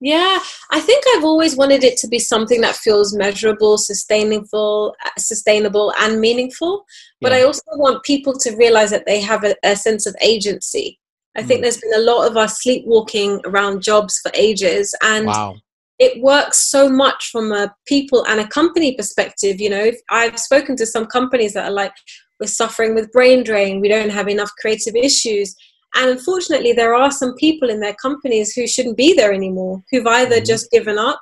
yeah, 0.00 0.40
I 0.72 0.80
think 0.80 1.04
I've 1.08 1.24
always 1.24 1.56
wanted 1.56 1.82
it 1.82 1.96
to 1.98 2.08
be 2.08 2.18
something 2.18 2.60
that 2.60 2.76
feels 2.76 3.16
measurable, 3.16 3.78
sustainable, 3.78 4.94
uh, 5.04 5.10
sustainable, 5.16 5.92
and 5.98 6.20
meaningful. 6.20 6.84
But 7.22 7.32
yeah. 7.32 7.38
I 7.38 7.42
also 7.42 7.62
want 7.76 8.04
people 8.04 8.34
to 8.40 8.54
realize 8.56 8.90
that 8.90 9.06
they 9.06 9.22
have 9.22 9.42
a, 9.42 9.56
a 9.64 9.74
sense 9.74 10.04
of 10.06 10.14
agency. 10.20 11.00
I 11.36 11.42
think 11.42 11.60
mm. 11.60 11.62
there's 11.62 11.80
been 11.80 11.94
a 11.94 12.04
lot 12.04 12.26
of 12.26 12.36
us 12.36 12.62
sleepwalking 12.62 13.40
around 13.44 13.82
jobs 13.82 14.18
for 14.22 14.30
ages, 14.34 14.94
and 15.02 15.26
wow. 15.26 15.56
it 15.98 16.22
works 16.22 16.70
so 16.70 16.88
much 16.88 17.30
from 17.30 17.52
a 17.52 17.74
people 17.86 18.24
and 18.26 18.40
a 18.40 18.48
company 18.48 18.96
perspective. 18.96 19.60
You 19.60 19.70
know, 19.70 19.90
I've 20.10 20.38
spoken 20.38 20.76
to 20.76 20.86
some 20.86 21.06
companies 21.06 21.52
that 21.54 21.66
are 21.66 21.74
like, 21.74 21.92
we're 22.40 22.46
suffering 22.46 22.94
with 22.94 23.12
brain 23.12 23.42
drain, 23.42 23.80
we 23.80 23.88
don't 23.88 24.10
have 24.10 24.28
enough 24.28 24.50
creative 24.60 24.94
issues. 24.94 25.54
And 25.94 26.10
unfortunately, 26.10 26.72
there 26.72 26.94
are 26.94 27.10
some 27.10 27.34
people 27.36 27.70
in 27.70 27.80
their 27.80 27.94
companies 27.94 28.52
who 28.52 28.66
shouldn't 28.66 28.98
be 28.98 29.14
there 29.14 29.32
anymore, 29.32 29.82
who've 29.90 30.06
either 30.06 30.36
mm-hmm. 30.36 30.44
just 30.44 30.70
given 30.70 30.98
up, 30.98 31.20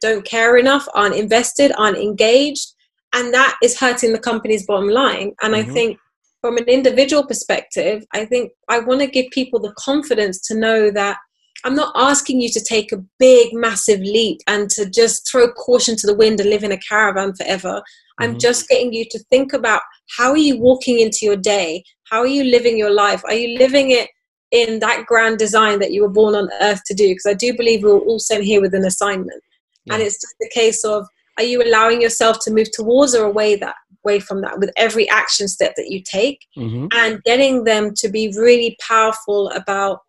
don't 0.00 0.24
care 0.24 0.56
enough, 0.56 0.88
aren't 0.94 1.14
invested, 1.14 1.72
aren't 1.78 1.98
engaged. 1.98 2.66
And 3.14 3.32
that 3.32 3.56
is 3.62 3.78
hurting 3.78 4.12
the 4.12 4.18
company's 4.18 4.66
bottom 4.66 4.88
line. 4.88 5.32
And 5.42 5.54
mm-hmm. 5.54 5.70
I 5.70 5.72
think 5.72 5.98
from 6.46 6.58
an 6.58 6.68
individual 6.68 7.26
perspective, 7.26 8.06
I 8.12 8.24
think 8.24 8.52
I 8.68 8.78
want 8.78 9.00
to 9.00 9.08
give 9.08 9.26
people 9.32 9.58
the 9.58 9.74
confidence 9.76 10.40
to 10.46 10.54
know 10.56 10.92
that 10.92 11.18
I'm 11.64 11.74
not 11.74 11.92
asking 11.96 12.40
you 12.40 12.48
to 12.50 12.62
take 12.62 12.92
a 12.92 13.02
big, 13.18 13.52
massive 13.52 13.98
leap 13.98 14.38
and 14.46 14.70
to 14.70 14.88
just 14.88 15.28
throw 15.28 15.50
caution 15.50 15.96
to 15.96 16.06
the 16.06 16.14
wind 16.14 16.38
and 16.38 16.48
live 16.48 16.62
in 16.62 16.70
a 16.70 16.78
caravan 16.78 17.34
forever. 17.34 17.82
I'm 18.20 18.30
mm-hmm. 18.30 18.38
just 18.38 18.68
getting 18.68 18.92
you 18.92 19.06
to 19.10 19.18
think 19.28 19.54
about 19.54 19.82
how 20.16 20.30
are 20.30 20.36
you 20.36 20.56
walking 20.56 21.00
into 21.00 21.18
your 21.22 21.34
day? 21.34 21.82
How 22.04 22.20
are 22.20 22.28
you 22.28 22.44
living 22.44 22.78
your 22.78 22.94
life? 22.94 23.24
Are 23.24 23.34
you 23.34 23.58
living 23.58 23.90
it 23.90 24.08
in 24.52 24.78
that 24.78 25.04
grand 25.06 25.38
design 25.38 25.80
that 25.80 25.90
you 25.90 26.02
were 26.02 26.08
born 26.08 26.36
on 26.36 26.48
earth 26.60 26.82
to 26.86 26.94
do? 26.94 27.08
Because 27.08 27.26
I 27.26 27.34
do 27.34 27.56
believe 27.56 27.82
we're 27.82 27.98
all 27.98 28.20
sent 28.20 28.44
here 28.44 28.60
with 28.60 28.72
an 28.72 28.84
assignment. 28.84 29.42
Yeah. 29.86 29.94
And 29.94 30.02
it's 30.04 30.20
just 30.20 30.36
a 30.44 30.48
case 30.54 30.84
of 30.84 31.08
are 31.38 31.44
you 31.44 31.60
allowing 31.60 32.00
yourself 32.00 32.38
to 32.44 32.52
move 32.52 32.70
towards 32.70 33.16
or 33.16 33.24
away 33.24 33.56
that 33.56 33.74
away 34.06 34.20
from 34.20 34.40
that 34.42 34.58
with 34.58 34.70
every 34.76 35.08
action 35.10 35.48
step 35.48 35.74
that 35.76 35.90
you 35.90 36.00
take 36.02 36.46
mm-hmm. 36.56 36.86
and 36.92 37.22
getting 37.24 37.64
them 37.64 37.92
to 37.96 38.08
be 38.08 38.32
really 38.36 38.76
powerful 38.86 39.48
about 39.50 40.00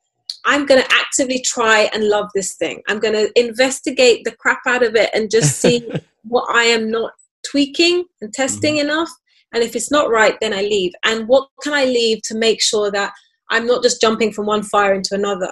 I'm 0.45 0.65
going 0.65 0.81
to 0.81 0.93
actively 0.93 1.41
try 1.41 1.89
and 1.93 2.07
love 2.07 2.29
this 2.33 2.55
thing. 2.55 2.81
I'm 2.87 2.99
going 2.99 3.15
to 3.15 3.31
investigate 3.39 4.23
the 4.23 4.35
crap 4.35 4.61
out 4.65 4.83
of 4.83 4.95
it 4.95 5.09
and 5.13 5.31
just 5.31 5.59
see 5.61 5.89
what 6.23 6.47
I 6.53 6.63
am 6.63 6.91
not 6.91 7.11
tweaking 7.49 8.05
and 8.21 8.31
testing 8.31 8.75
mm-hmm. 8.75 8.89
enough. 8.89 9.09
And 9.53 9.63
if 9.63 9.75
it's 9.75 9.91
not 9.91 10.09
right, 10.09 10.35
then 10.39 10.53
I 10.53 10.61
leave. 10.61 10.91
And 11.03 11.27
what 11.27 11.47
can 11.63 11.73
I 11.73 11.85
leave 11.85 12.21
to 12.23 12.35
make 12.35 12.61
sure 12.61 12.91
that 12.91 13.13
I'm 13.49 13.65
not 13.65 13.81
just 13.81 14.01
jumping 14.01 14.31
from 14.31 14.45
one 14.45 14.63
fire 14.63 14.93
into 14.93 15.15
another? 15.15 15.51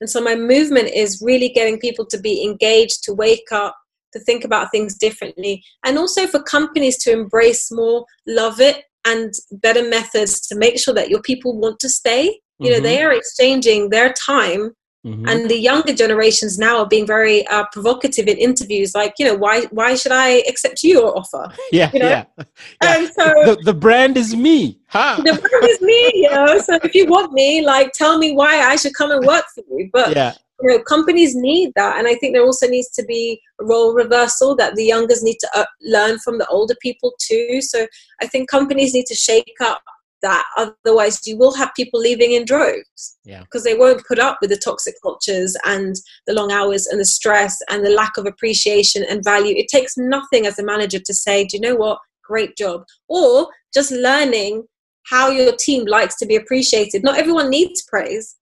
And 0.00 0.10
so 0.10 0.20
my 0.20 0.34
movement 0.34 0.88
is 0.88 1.22
really 1.24 1.48
getting 1.48 1.78
people 1.78 2.06
to 2.06 2.18
be 2.18 2.42
engaged, 2.44 3.04
to 3.04 3.14
wake 3.14 3.52
up, 3.52 3.76
to 4.16 4.24
think 4.24 4.44
about 4.44 4.70
things 4.70 4.96
differently, 4.96 5.62
and 5.84 5.98
also 5.98 6.26
for 6.26 6.42
companies 6.42 6.98
to 7.04 7.12
embrace 7.12 7.70
more, 7.70 8.04
love 8.26 8.60
it, 8.60 8.84
and 9.04 9.32
better 9.52 9.88
methods 9.88 10.40
to 10.48 10.56
make 10.56 10.78
sure 10.78 10.94
that 10.94 11.10
your 11.10 11.22
people 11.22 11.58
want 11.58 11.78
to 11.80 11.88
stay. 11.88 12.40
You 12.58 12.70
know, 12.70 12.76
mm-hmm. 12.76 12.84
they 12.84 13.02
are 13.02 13.12
exchanging 13.12 13.90
their 13.90 14.14
time 14.14 14.72
Mm-hmm. 15.06 15.28
And 15.28 15.48
the 15.48 15.56
younger 15.56 15.92
generations 15.94 16.58
now 16.58 16.78
are 16.78 16.88
being 16.88 17.06
very 17.06 17.46
uh, 17.46 17.64
provocative 17.70 18.26
in 18.26 18.38
interviews, 18.38 18.92
like, 18.92 19.14
you 19.20 19.24
know, 19.24 19.36
why 19.36 19.66
why 19.70 19.94
should 19.94 20.10
I 20.10 20.42
accept 20.48 20.82
your 20.82 21.16
offer? 21.16 21.52
Yeah, 21.72 21.90
you 21.92 22.00
know? 22.00 22.08
yeah. 22.08 22.24
And 22.82 23.06
so 23.08 23.24
the, 23.44 23.58
the 23.62 23.74
brand 23.74 24.16
is 24.16 24.34
me. 24.34 24.80
Huh? 24.88 25.16
The 25.24 25.34
brand 25.34 25.64
is 25.70 25.80
me, 25.80 26.10
you 26.14 26.30
know. 26.30 26.58
So 26.58 26.78
if 26.82 26.92
you 26.94 27.06
want 27.06 27.32
me, 27.32 27.64
like, 27.64 27.92
tell 27.92 28.18
me 28.18 28.34
why 28.34 28.58
I 28.58 28.74
should 28.74 28.94
come 28.94 29.12
and 29.12 29.24
work 29.24 29.44
for 29.54 29.62
you. 29.70 29.88
But 29.92 30.16
yeah. 30.16 30.34
You 30.62 30.68
know, 30.68 30.82
companies 30.82 31.34
need 31.34 31.72
that, 31.76 31.98
and 31.98 32.08
I 32.08 32.14
think 32.14 32.34
there 32.34 32.44
also 32.44 32.66
needs 32.66 32.90
to 32.90 33.04
be 33.04 33.40
a 33.60 33.64
role 33.64 33.92
reversal 33.92 34.56
that 34.56 34.74
the 34.74 34.84
youngers 34.84 35.22
need 35.22 35.36
to 35.40 35.48
uh, 35.54 35.66
learn 35.82 36.18
from 36.18 36.38
the 36.38 36.46
older 36.48 36.74
people 36.80 37.12
too. 37.20 37.60
So 37.60 37.86
I 38.22 38.26
think 38.26 38.48
companies 38.48 38.94
need 38.94 39.06
to 39.06 39.14
shake 39.14 39.56
up 39.60 39.82
that. 40.22 40.44
Otherwise 40.56 41.26
you 41.26 41.36
will 41.36 41.54
have 41.54 41.74
people 41.76 42.00
leaving 42.00 42.32
in 42.32 42.44
droves 42.44 43.18
yeah. 43.24 43.40
because 43.40 43.64
they 43.64 43.74
won't 43.74 44.06
put 44.06 44.18
up 44.18 44.38
with 44.40 44.50
the 44.50 44.56
toxic 44.56 44.94
cultures 45.02 45.56
and 45.64 45.96
the 46.26 46.32
long 46.32 46.50
hours 46.50 46.86
and 46.86 46.98
the 46.98 47.04
stress 47.04 47.58
and 47.68 47.84
the 47.84 47.90
lack 47.90 48.16
of 48.16 48.26
appreciation 48.26 49.04
and 49.08 49.22
value. 49.22 49.54
It 49.56 49.68
takes 49.68 49.96
nothing 49.96 50.46
as 50.46 50.58
a 50.58 50.64
manager 50.64 50.98
to 50.98 51.14
say 51.14 51.44
do 51.44 51.56
you 51.56 51.60
know 51.60 51.76
what? 51.76 51.98
Great 52.24 52.56
job. 52.56 52.84
Or 53.08 53.48
just 53.74 53.92
learning 53.92 54.64
how 55.04 55.28
your 55.28 55.54
team 55.54 55.84
likes 55.86 56.16
to 56.16 56.26
be 56.26 56.34
appreciated. 56.34 57.04
Not 57.04 57.18
everyone 57.18 57.50
needs 57.50 57.82
praise 57.82 58.36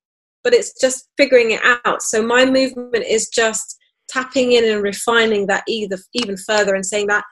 but 0.45 0.55
it's 0.55 0.79
just 0.81 1.09
figuring 1.17 1.51
it 1.51 1.61
out 1.85 2.03
so 2.03 2.23
my 2.23 2.45
movement 2.45 3.05
is 3.09 3.29
just 3.29 3.77
tapping 4.09 4.53
in 4.53 4.65
and 4.65 4.83
refining 4.83 5.47
that 5.47 5.65
either 5.67 5.97
even 6.13 6.37
further 6.37 6.75
and 6.75 6.87
saying 6.87 7.07
that 7.07 7.25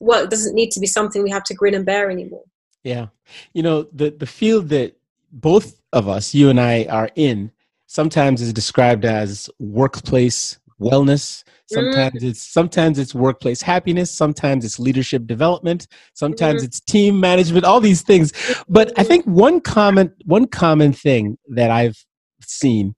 work 0.00 0.30
doesn't 0.30 0.54
need 0.54 0.70
to 0.70 0.80
be 0.80 0.86
something 0.86 1.22
we 1.22 1.30
have 1.30 1.44
to 1.44 1.54
grin 1.54 1.74
and 1.74 1.84
bear 1.84 2.10
anymore 2.10 2.44
yeah. 2.82 3.06
You 3.52 3.62
know, 3.62 3.82
the, 3.92 4.10
the 4.10 4.26
field 4.26 4.68
that 4.70 4.96
both 5.32 5.80
of 5.92 6.08
us, 6.08 6.34
you 6.34 6.48
and 6.48 6.60
I, 6.60 6.84
are 6.84 7.10
in, 7.14 7.52
sometimes 7.86 8.40
is 8.40 8.52
described 8.52 9.04
as 9.04 9.50
workplace 9.58 10.58
wellness. 10.80 11.44
Sometimes 11.66 12.22
mm. 12.22 12.30
it's 12.30 12.42
sometimes 12.42 12.98
it's 12.98 13.14
workplace 13.14 13.62
happiness. 13.62 14.10
Sometimes 14.10 14.64
it's 14.64 14.80
leadership 14.80 15.26
development. 15.26 15.86
Sometimes 16.14 16.62
mm. 16.62 16.66
it's 16.66 16.80
team 16.80 17.20
management. 17.20 17.64
All 17.64 17.80
these 17.80 18.02
things. 18.02 18.32
But 18.68 18.92
I 18.98 19.04
think 19.04 19.24
one 19.26 19.60
common 19.60 20.12
one 20.24 20.46
common 20.46 20.92
thing 20.92 21.38
that 21.50 21.70
I've 21.70 22.04
seen 22.50 22.94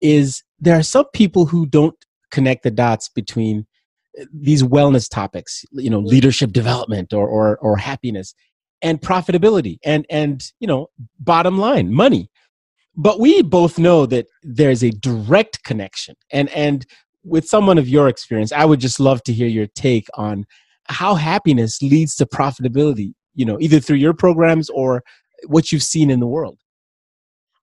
is 0.00 0.42
there 0.58 0.78
are 0.78 0.82
some 0.82 1.06
people 1.12 1.46
who 1.46 1.66
don't 1.66 1.96
connect 2.30 2.62
the 2.62 2.70
dots 2.70 3.08
between 3.08 3.66
uh, 4.20 4.24
these 4.32 4.62
wellness 4.62 5.08
topics. 5.08 5.64
You 5.72 5.90
know, 5.90 6.00
leadership 6.00 6.52
development 6.52 7.12
or 7.12 7.28
or, 7.28 7.58
or 7.58 7.76
happiness 7.76 8.34
and 8.82 9.00
profitability 9.00 9.78
and 9.84 10.06
and 10.10 10.52
you 10.60 10.66
know 10.66 10.88
bottom 11.20 11.58
line 11.58 11.92
money 11.92 12.30
but 12.96 13.20
we 13.20 13.42
both 13.42 13.78
know 13.78 14.06
that 14.06 14.26
there's 14.42 14.82
a 14.82 14.90
direct 14.90 15.62
connection 15.64 16.14
and 16.32 16.48
and 16.50 16.86
with 17.24 17.46
someone 17.46 17.78
of 17.78 17.88
your 17.88 18.08
experience 18.08 18.52
i 18.52 18.64
would 18.64 18.80
just 18.80 19.00
love 19.00 19.22
to 19.22 19.32
hear 19.32 19.48
your 19.48 19.66
take 19.74 20.06
on 20.14 20.44
how 20.88 21.14
happiness 21.14 21.82
leads 21.82 22.14
to 22.14 22.26
profitability 22.26 23.12
you 23.34 23.44
know 23.44 23.58
either 23.60 23.80
through 23.80 23.96
your 23.96 24.14
programs 24.14 24.70
or 24.70 25.02
what 25.46 25.72
you've 25.72 25.82
seen 25.82 26.10
in 26.10 26.20
the 26.20 26.26
world 26.26 26.58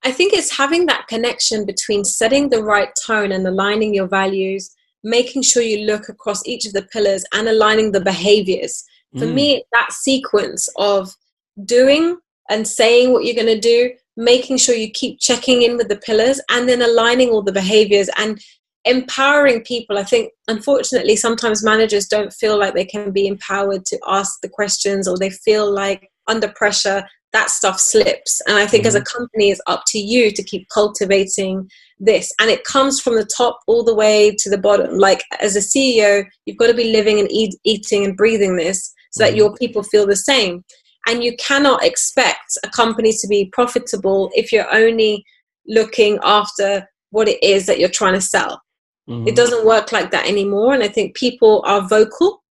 i 0.06 0.12
think 0.12 0.34
it's 0.34 0.56
having 0.56 0.86
that 0.86 1.08
connection 1.08 1.66
between 1.66 2.06
setting 2.06 2.50
the 2.50 2.64
right 2.64 2.90
tone 3.06 3.32
and 3.32 3.46
aligning 3.46 3.94
your 3.94 4.08
values 4.08 4.74
making 5.04 5.44
sure 5.44 5.62
you 5.62 5.86
look 5.86 6.10
across 6.10 6.46
each 6.48 6.66
of 6.66 6.74
the 6.74 6.82
pillars 6.92 7.24
and 7.32 7.48
aligning 7.48 7.92
the 7.92 8.02
behaviors 8.02 8.84
for 9.18 9.26
mm. 9.26 9.34
me, 9.34 9.64
that 9.72 9.92
sequence 9.94 10.68
of 10.78 11.16
doing 11.64 12.18
and 12.50 12.68
saying 12.68 13.14
what 13.14 13.24
you're 13.24 13.36
going 13.36 13.48
to 13.48 13.60
do, 13.60 13.92
making 14.18 14.58
sure 14.58 14.76
you 14.76 14.90
keep 14.92 15.20
checking 15.20 15.62
in 15.62 15.78
with 15.78 15.88
the 15.88 15.96
pillars, 15.98 16.42
and 16.50 16.68
then 16.68 16.82
aligning 16.82 17.30
all 17.30 17.42
the 17.42 17.52
behaviors 17.52 18.10
and 18.18 18.42
empowering 18.84 19.64
people. 19.64 19.98
I 19.98 20.04
think, 20.04 20.32
unfortunately, 20.48 21.16
sometimes 21.16 21.64
managers 21.64 22.08
don't 22.08 22.34
feel 22.34 22.60
like 22.60 22.74
they 22.74 22.86
can 22.86 23.12
be 23.12 23.28
empowered 23.28 23.86
to 23.86 24.00
ask 24.08 24.42
the 24.42 24.50
questions, 24.50 25.08
or 25.08 25.18
they 25.18 25.30
feel 25.30 25.72
like 25.72 26.10
under 26.28 26.50
pressure 26.50 27.08
that 27.36 27.50
stuff 27.50 27.80
slips. 27.80 28.42
And 28.48 28.58
I 28.58 28.66
think 28.66 28.84
mm-hmm. 28.84 28.88
as 28.88 28.96
a 28.96 29.02
mm-hmm. 29.02 29.18
company, 29.18 29.52
it's 29.52 29.62
up 29.68 29.84
to 29.88 30.00
you 30.00 30.32
to 30.32 30.44
keep 30.44 30.68
cultivating 30.74 31.70
this. 32.00 32.32
And 32.40 32.50
it 32.50 32.64
comes 32.64 33.00
from 33.00 33.16
the 33.16 33.26
top 33.26 33.60
all 33.68 33.84
the 33.84 33.94
way 33.94 34.36
to 34.40 34.50
the 34.50 34.58
bottom. 34.58 34.98
Like 34.98 35.22
as 35.42 35.56
a 35.56 35.60
CEO, 35.60 36.26
you've 36.46 36.58
got 36.58 36.68
to 36.68 36.74
be 36.74 36.92
living 36.92 37.20
and 37.20 37.32
eat, 37.32 37.56
eating 37.64 38.06
and 38.06 38.16
breathing 38.16 38.56
this 38.56 38.94
so 39.12 39.24
that 39.24 39.36
your 39.36 39.54
people 39.56 39.84
feel 39.84 40.08
the 40.08 40.16
same. 40.16 40.64
And 41.08 41.24
you 41.24 41.36
cannot 41.38 41.84
expect 41.84 42.58
a 42.64 42.70
company 42.70 43.12
to 43.12 43.28
be 43.28 43.50
profitable 43.54 44.32
if 44.34 44.52
you're 44.52 44.74
only 44.74 45.24
looking 45.68 46.20
after 46.24 46.88
what 47.12 47.28
it 47.28 47.42
is 47.44 47.66
that 47.66 47.80
you're 47.80 47.90
trying 47.90 48.14
to 48.14 48.22
sell. 48.22 48.62
Mm-hmm. 49.10 49.28
It 49.28 49.36
doesn't 49.36 49.66
work 49.66 49.92
like 49.92 50.12
that 50.12 50.28
anymore. 50.28 50.74
And 50.74 50.84
I 50.84 50.88
think 50.88 51.16
people 51.16 51.64
are 51.66 51.88
vocal. 51.88 52.42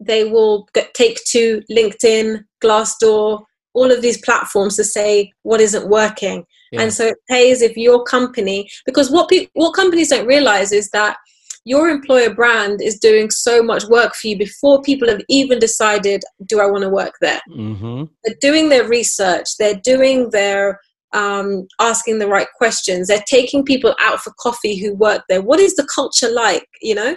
They 0.00 0.24
will 0.24 0.66
get, 0.74 0.94
take 0.94 1.20
to 1.28 1.62
LinkedIn, 1.70 2.44
Glassdoor, 2.64 3.44
all 3.74 3.90
of 3.90 4.02
these 4.02 4.18
platforms 4.18 4.76
to 4.76 4.84
say 4.84 5.32
what 5.42 5.60
isn't 5.60 5.88
working. 5.88 6.44
Yeah. 6.72 6.82
And 6.82 6.92
so 6.92 7.06
it 7.06 7.18
pays 7.28 7.62
if 7.62 7.76
your 7.76 8.04
company, 8.04 8.68
because 8.86 9.10
what 9.10 9.28
pe- 9.28 9.48
what 9.54 9.72
companies 9.72 10.08
don't 10.08 10.26
realize 10.26 10.72
is 10.72 10.90
that 10.90 11.16
your 11.64 11.88
employer 11.88 12.34
brand 12.34 12.80
is 12.80 12.98
doing 12.98 13.30
so 13.30 13.62
much 13.62 13.84
work 13.84 14.14
for 14.14 14.28
you 14.28 14.38
before 14.38 14.80
people 14.82 15.08
have 15.08 15.20
even 15.28 15.58
decided, 15.58 16.22
do 16.46 16.60
I 16.60 16.66
want 16.66 16.82
to 16.82 16.88
work 16.88 17.14
there? 17.20 17.40
Mm-hmm. 17.50 18.04
They're 18.24 18.36
doing 18.40 18.70
their 18.70 18.88
research, 18.88 19.56
they're 19.58 19.80
doing 19.84 20.30
their 20.30 20.80
um, 21.12 21.66
asking 21.80 22.18
the 22.18 22.28
right 22.28 22.46
questions, 22.56 23.08
they're 23.08 23.24
taking 23.26 23.64
people 23.64 23.94
out 24.00 24.20
for 24.20 24.32
coffee 24.38 24.76
who 24.76 24.94
work 24.94 25.24
there. 25.28 25.42
What 25.42 25.60
is 25.60 25.74
the 25.74 25.88
culture 25.92 26.30
like? 26.30 26.66
You 26.80 26.94
know, 26.94 27.16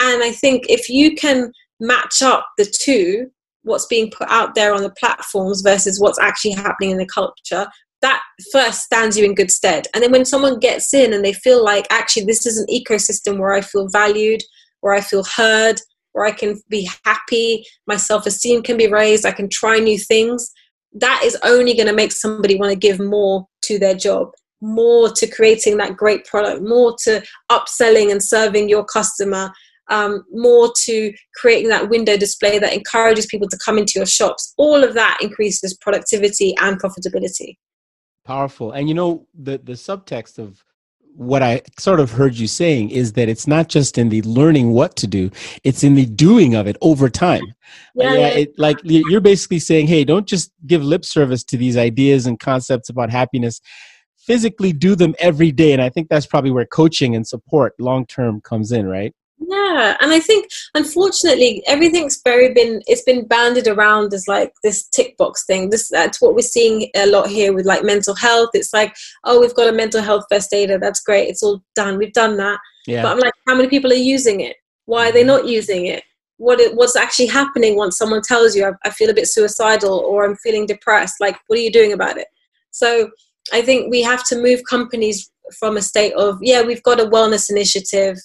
and 0.00 0.22
I 0.22 0.32
think 0.32 0.66
if 0.68 0.88
you 0.88 1.14
can 1.14 1.52
match 1.80 2.22
up 2.22 2.46
the 2.58 2.66
two, 2.66 3.30
what's 3.62 3.86
being 3.86 4.10
put 4.10 4.28
out 4.30 4.54
there 4.54 4.74
on 4.74 4.82
the 4.82 4.94
platforms 4.98 5.62
versus 5.62 6.00
what's 6.00 6.18
actually 6.18 6.52
happening 6.52 6.90
in 6.90 6.98
the 6.98 7.06
culture, 7.06 7.66
that 8.02 8.22
first 8.52 8.80
stands 8.80 9.18
you 9.18 9.24
in 9.24 9.34
good 9.34 9.50
stead. 9.50 9.86
And 9.94 10.02
then 10.02 10.12
when 10.12 10.24
someone 10.24 10.58
gets 10.58 10.94
in 10.94 11.12
and 11.12 11.24
they 11.24 11.34
feel 11.34 11.62
like 11.62 11.86
actually 11.90 12.24
this 12.24 12.46
is 12.46 12.58
an 12.58 12.66
ecosystem 12.66 13.38
where 13.38 13.52
I 13.52 13.60
feel 13.60 13.88
valued, 13.88 14.40
where 14.80 14.94
I 14.94 15.00
feel 15.00 15.24
heard, 15.24 15.80
where 16.12 16.26
I 16.26 16.32
can 16.32 16.60
be 16.68 16.88
happy, 17.04 17.64
my 17.86 17.96
self 17.96 18.26
esteem 18.26 18.62
can 18.62 18.76
be 18.76 18.88
raised, 18.88 19.26
I 19.26 19.32
can 19.32 19.48
try 19.48 19.78
new 19.78 19.98
things, 19.98 20.50
that 20.94 21.22
is 21.24 21.36
only 21.42 21.74
going 21.74 21.86
to 21.86 21.94
make 21.94 22.12
somebody 22.12 22.56
want 22.56 22.72
to 22.72 22.78
give 22.78 22.98
more 22.98 23.46
to 23.62 23.78
their 23.78 23.94
job, 23.94 24.30
more 24.60 25.10
to 25.10 25.26
creating 25.26 25.76
that 25.76 25.96
great 25.96 26.24
product, 26.24 26.62
more 26.62 26.96
to 27.04 27.22
upselling 27.50 28.10
and 28.10 28.22
serving 28.22 28.68
your 28.68 28.84
customer. 28.84 29.52
Um, 29.90 30.24
more 30.30 30.72
to 30.84 31.12
creating 31.34 31.68
that 31.70 31.90
window 31.90 32.16
display 32.16 32.58
that 32.60 32.72
encourages 32.72 33.26
people 33.26 33.48
to 33.48 33.58
come 33.64 33.76
into 33.76 33.94
your 33.96 34.06
shops. 34.06 34.54
All 34.56 34.84
of 34.84 34.94
that 34.94 35.18
increases 35.20 35.76
productivity 35.80 36.54
and 36.60 36.80
profitability. 36.80 37.56
Powerful. 38.24 38.72
And 38.72 38.88
you 38.88 38.94
know 38.94 39.26
the 39.34 39.58
the 39.58 39.72
subtext 39.72 40.38
of 40.38 40.64
what 41.16 41.42
i 41.42 41.60
sort 41.78 42.00
of 42.00 42.12
heard 42.12 42.34
you 42.36 42.46
saying 42.46 42.90
is 42.90 43.14
that 43.14 43.28
it's 43.28 43.46
not 43.46 43.68
just 43.68 43.98
in 43.98 44.08
the 44.08 44.22
learning 44.22 44.70
what 44.70 44.94
to 44.96 45.06
do 45.06 45.30
it's 45.64 45.82
in 45.82 45.94
the 45.94 46.06
doing 46.06 46.54
of 46.54 46.66
it 46.66 46.76
over 46.80 47.08
time. 47.08 47.42
Yeah, 47.94 48.14
yeah 48.14 48.28
it, 48.28 48.58
like 48.58 48.78
you're 48.84 49.20
basically 49.20 49.58
saying 49.58 49.86
hey 49.88 50.04
don't 50.04 50.26
just 50.26 50.52
give 50.66 50.82
lip 50.82 51.04
service 51.04 51.42
to 51.44 51.56
these 51.56 51.76
ideas 51.76 52.26
and 52.26 52.38
concepts 52.38 52.88
about 52.88 53.10
happiness. 53.10 53.60
Physically 54.18 54.72
do 54.72 54.94
them 54.94 55.14
every 55.18 55.50
day 55.50 55.72
and 55.72 55.82
i 55.82 55.88
think 55.88 56.08
that's 56.08 56.26
probably 56.26 56.52
where 56.52 56.66
coaching 56.66 57.16
and 57.16 57.26
support 57.26 57.74
long 57.80 58.06
term 58.06 58.40
comes 58.40 58.70
in 58.70 58.86
right 58.86 59.12
yeah 59.48 59.96
and 60.00 60.12
i 60.12 60.20
think 60.20 60.48
unfortunately 60.74 61.62
everything's 61.66 62.20
very 62.22 62.52
been 62.52 62.82
it's 62.86 63.02
been 63.02 63.26
banded 63.26 63.66
around 63.66 64.12
as 64.12 64.28
like 64.28 64.52
this 64.62 64.88
tick 64.88 65.16
box 65.16 65.44
thing. 65.44 65.70
This 65.70 65.88
that's 65.88 66.20
what 66.20 66.34
we're 66.34 66.42
seeing 66.42 66.90
a 66.96 67.06
lot 67.06 67.28
here 67.28 67.52
with 67.52 67.66
like 67.66 67.84
mental 67.84 68.14
health. 68.14 68.50
It's 68.54 68.72
like 68.72 68.94
oh 69.24 69.40
we've 69.40 69.54
got 69.54 69.68
a 69.68 69.72
mental 69.72 70.02
health 70.02 70.24
first 70.30 70.52
aider. 70.52 70.78
That's 70.78 71.00
great. 71.00 71.28
It's 71.28 71.42
all 71.42 71.62
done. 71.74 71.98
We've 71.98 72.12
done 72.12 72.36
that. 72.38 72.58
Yeah. 72.86 73.02
but 73.02 73.12
i'm 73.12 73.18
like 73.18 73.34
how 73.46 73.54
many 73.54 73.68
people 73.68 73.92
are 73.92 74.06
using 74.16 74.40
it? 74.40 74.56
Why 74.86 75.08
are 75.08 75.12
they 75.12 75.20
mm-hmm. 75.20 75.28
not 75.28 75.46
using 75.46 75.86
it? 75.86 76.02
What 76.38 76.58
it, 76.60 76.74
what's 76.74 76.96
actually 76.96 77.26
happening 77.26 77.76
once 77.76 77.98
someone 77.98 78.22
tells 78.22 78.56
you 78.56 78.64
I, 78.64 78.72
I 78.84 78.90
feel 78.90 79.10
a 79.10 79.14
bit 79.14 79.28
suicidal 79.28 79.98
or 79.98 80.24
i'm 80.24 80.36
feeling 80.36 80.66
depressed? 80.66 81.16
Like 81.20 81.36
what 81.46 81.58
are 81.58 81.62
you 81.62 81.72
doing 81.72 81.92
about 81.92 82.16
it? 82.16 82.28
So 82.70 83.10
i 83.52 83.62
think 83.62 83.90
we 83.90 84.02
have 84.02 84.24
to 84.24 84.40
move 84.40 84.60
companies 84.68 85.30
from 85.58 85.76
a 85.76 85.82
state 85.82 86.12
of 86.14 86.38
yeah 86.40 86.62
we've 86.62 86.82
got 86.82 87.00
a 87.00 87.10
wellness 87.14 87.50
initiative 87.50 88.16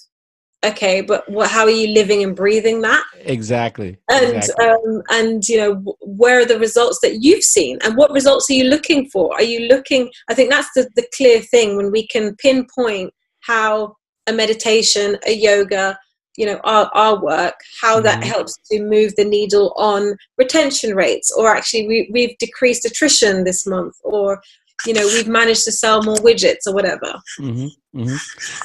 okay 0.66 1.00
but 1.00 1.28
what, 1.30 1.50
how 1.50 1.62
are 1.62 1.70
you 1.70 1.88
living 1.88 2.22
and 2.22 2.36
breathing 2.36 2.80
that 2.80 3.04
exactly 3.20 3.96
and 4.10 4.36
exactly. 4.36 4.66
Um, 4.66 5.02
and 5.10 5.48
you 5.48 5.58
know 5.58 5.96
where 6.00 6.40
are 6.40 6.44
the 6.44 6.58
results 6.58 6.98
that 7.02 7.22
you've 7.22 7.44
seen 7.44 7.78
and 7.82 7.96
what 7.96 8.10
results 8.10 8.50
are 8.50 8.54
you 8.54 8.64
looking 8.64 9.08
for 9.10 9.34
are 9.34 9.42
you 9.42 9.68
looking 9.68 10.10
i 10.28 10.34
think 10.34 10.50
that's 10.50 10.70
the, 10.74 10.88
the 10.96 11.06
clear 11.16 11.40
thing 11.40 11.76
when 11.76 11.90
we 11.90 12.06
can 12.06 12.34
pinpoint 12.36 13.12
how 13.40 13.94
a 14.26 14.32
meditation 14.32 15.16
a 15.26 15.32
yoga 15.32 15.98
you 16.36 16.46
know 16.46 16.60
our, 16.64 16.90
our 16.94 17.22
work 17.22 17.54
how 17.80 18.00
that 18.00 18.20
mm-hmm. 18.20 18.30
helps 18.30 18.56
to 18.70 18.82
move 18.82 19.14
the 19.16 19.24
needle 19.24 19.72
on 19.76 20.16
retention 20.38 20.94
rates 20.94 21.32
or 21.36 21.54
actually 21.54 21.86
we, 21.88 22.10
we've 22.12 22.36
decreased 22.38 22.84
attrition 22.84 23.44
this 23.44 23.66
month 23.66 23.94
or 24.04 24.40
you 24.84 24.92
know 24.92 25.06
we've 25.06 25.28
managed 25.28 25.64
to 25.64 25.72
sell 25.72 26.02
more 26.02 26.16
widgets 26.16 26.66
or 26.66 26.74
whatever 26.74 27.14
mm-hmm. 27.40 27.98
Mm-hmm. 27.98 28.16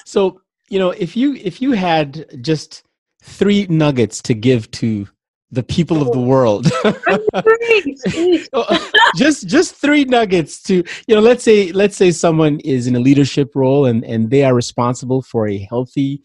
so 0.06 0.42
you 0.72 0.80
know, 0.80 0.92
if 0.92 1.18
you 1.18 1.36
if 1.36 1.62
you 1.62 1.74
had 1.74 2.26
just 2.42 2.84
three 3.22 3.68
nuggets 3.68 4.22
to 4.24 4.34
give 4.34 4.72
to 4.72 5.08
the 5.52 5.64
people 5.64 6.02
of 6.02 6.14
the 6.14 6.20
world 6.20 6.72
just 9.18 9.50
just 9.50 9.76
three 9.76 10.06
nuggets 10.06 10.64
to 10.64 10.76
you 11.08 11.14
know 11.14 11.20
let's 11.20 11.44
say 11.44 11.74
let's 11.74 11.98
say 11.98 12.10
someone 12.10 12.62
is 12.62 12.88
in 12.88 12.96
a 12.96 13.02
leadership 13.02 13.52
role 13.54 13.86
and 13.86 14.06
and 14.06 14.30
they 14.30 14.46
are 14.46 14.56
responsible 14.56 15.22
for 15.22 15.50
a 15.50 15.58
healthy 15.70 16.22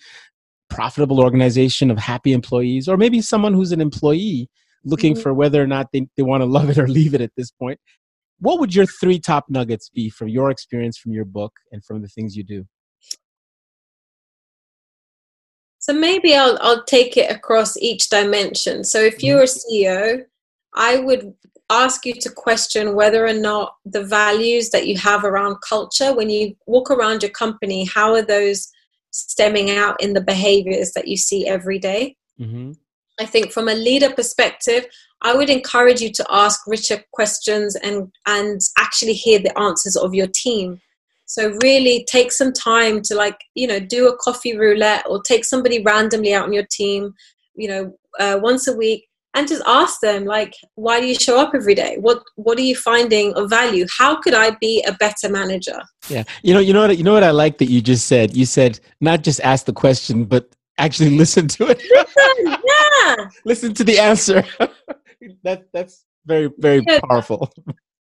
profitable 0.71 1.21
organization 1.21 1.91
of 1.91 1.99
happy 1.99 2.33
employees 2.33 2.89
or 2.89 2.97
maybe 2.97 3.21
someone 3.21 3.53
who's 3.53 3.73
an 3.73 3.81
employee 3.81 4.49
looking 4.85 5.15
mm-hmm. 5.15 5.23
for 5.23 5.35
whether 5.35 5.61
or 5.61 5.67
not 5.67 5.89
they, 5.93 6.07
they 6.17 6.23
want 6.23 6.41
to 6.41 6.47
love 6.57 6.71
it 6.71 6.79
or 6.79 6.87
leave 6.87 7.13
it 7.13 7.21
at 7.21 7.33
this 7.37 7.51
point 7.51 7.81
what 8.39 8.61
would 8.61 8.77
your 8.77 8.87
three 8.87 9.19
top 9.19 9.47
nuggets 9.49 9.89
be 9.89 10.09
from 10.09 10.29
your 10.29 10.53
experience 10.53 10.97
from 10.97 11.13
your 11.13 11.25
book 11.25 11.53
and 11.73 11.85
from 11.85 12.01
the 12.01 12.09
things 12.09 12.37
you 12.37 12.45
do 12.45 12.65
So 15.87 15.93
maybe 15.93 16.35
I'll 16.35 16.59
I'll 16.63 16.83
take 16.83 17.17
it 17.17 17.31
across 17.31 17.77
each 17.77 18.09
dimension. 18.09 18.83
So 18.83 18.99
if 18.99 19.23
you're 19.23 19.45
a 19.45 19.45
CEO, 19.45 20.25
I 20.75 20.97
would 20.99 21.33
ask 21.71 22.05
you 22.05 22.15
to 22.15 22.29
question 22.29 22.97
whether 22.97 23.25
or 23.25 23.33
not 23.33 23.77
the 23.85 24.03
values 24.03 24.71
that 24.71 24.89
you 24.89 24.97
have 24.99 25.23
around 25.23 25.59
culture 25.61 26.13
when 26.13 26.29
you 26.29 26.57
walk 26.67 26.91
around 26.91 27.23
your 27.23 27.31
company, 27.31 27.85
how 27.85 28.15
are 28.15 28.23
those 28.23 28.69
stemming 29.13 29.71
out 29.71 30.03
in 30.03 30.13
the 30.13 30.21
behaviors 30.21 30.91
that 30.95 31.07
you 31.07 31.17
see 31.17 31.47
every 31.47 31.79
day? 31.79 32.17
Mm-hmm. 32.41 32.73
I 33.21 33.27
think 33.27 33.53
from 33.53 33.69
a 33.69 33.75
leader 33.75 34.11
perspective, 34.11 34.87
I 35.23 35.37
would 35.37 35.51
encourage 35.51 36.01
you 36.01 36.11
to 36.15 36.27
ask 36.29 36.67
richer 36.67 37.05
questions 37.13 37.77
and 37.77 38.11
and 38.27 38.61
actually 38.77 39.13
hear 39.15 39.39
the 39.39 39.57
answers 39.57 39.97
of 39.97 40.17
your 40.17 40.31
team. 40.35 40.81
So 41.27 41.57
really 41.63 42.07
take 42.11 42.33
some 42.33 42.53
time 42.53 43.03
to 43.03 43.15
like, 43.15 43.37
you 43.55 43.67
know, 43.67 43.81
do 43.81 44.09
a 44.09 44.17
coffee 44.17 44.57
roulette 44.57 45.05
or 45.09 45.23
take 45.23 45.45
somebody 45.45 45.83
randomly 45.83 46.33
out 46.33 46.45
on 46.45 46.53
your 46.53 46.67
team, 46.71 47.15
you 47.55 47.69
know, 47.69 47.97
uh, 48.19 48.39
once 48.41 48.67
a 48.69 48.77
week 48.77 49.07
and 49.37 49.47
just 49.47 49.63
ask 49.67 50.01
them 50.01 50.25
like, 50.25 50.55
why 50.77 50.99
do 50.99 51.07
you 51.07 51.15
show 51.15 51.39
up 51.39 51.53
every 51.55 51.75
day? 51.75 51.97
What 52.01 52.23
what 52.37 52.59
are 52.59 52.63
you 52.63 52.75
finding 52.75 53.35
of 53.35 53.51
value? 53.51 53.87
How 53.97 54.21
could 54.21 54.35
I 54.35 54.57
be 54.61 54.83
a 54.89 54.93
better 54.93 55.29
manager? 55.29 55.79
Yeah. 56.09 56.25
You 56.43 56.55
know, 56.55 56.61
you 56.61 56.73
know 56.73 56.87
what 56.87 56.97
you 56.97 57.05
know 57.05 57.13
what 57.13 57.23
I 57.25 57.33
like 57.33 57.59
that 57.59 57.71
you 57.71 57.83
just 57.83 58.07
said? 58.07 58.35
You 58.35 58.47
said 58.47 58.81
not 59.01 59.23
just 59.23 59.41
ask 59.41 59.67
the 59.67 59.75
question, 59.75 60.25
but 60.25 60.49
actually 60.79 61.11
listen 61.19 61.49
to 61.49 61.67
it. 61.69 61.83
Listen, 61.91 62.59
yeah. 62.65 63.29
listen 63.45 63.75
to 63.75 63.85
the 63.85 63.99
answer. 63.99 64.43
that 65.45 65.67
that's 65.73 66.05
very, 66.25 66.51
very 66.59 66.83
yeah. 66.87 67.01
powerful 67.01 67.53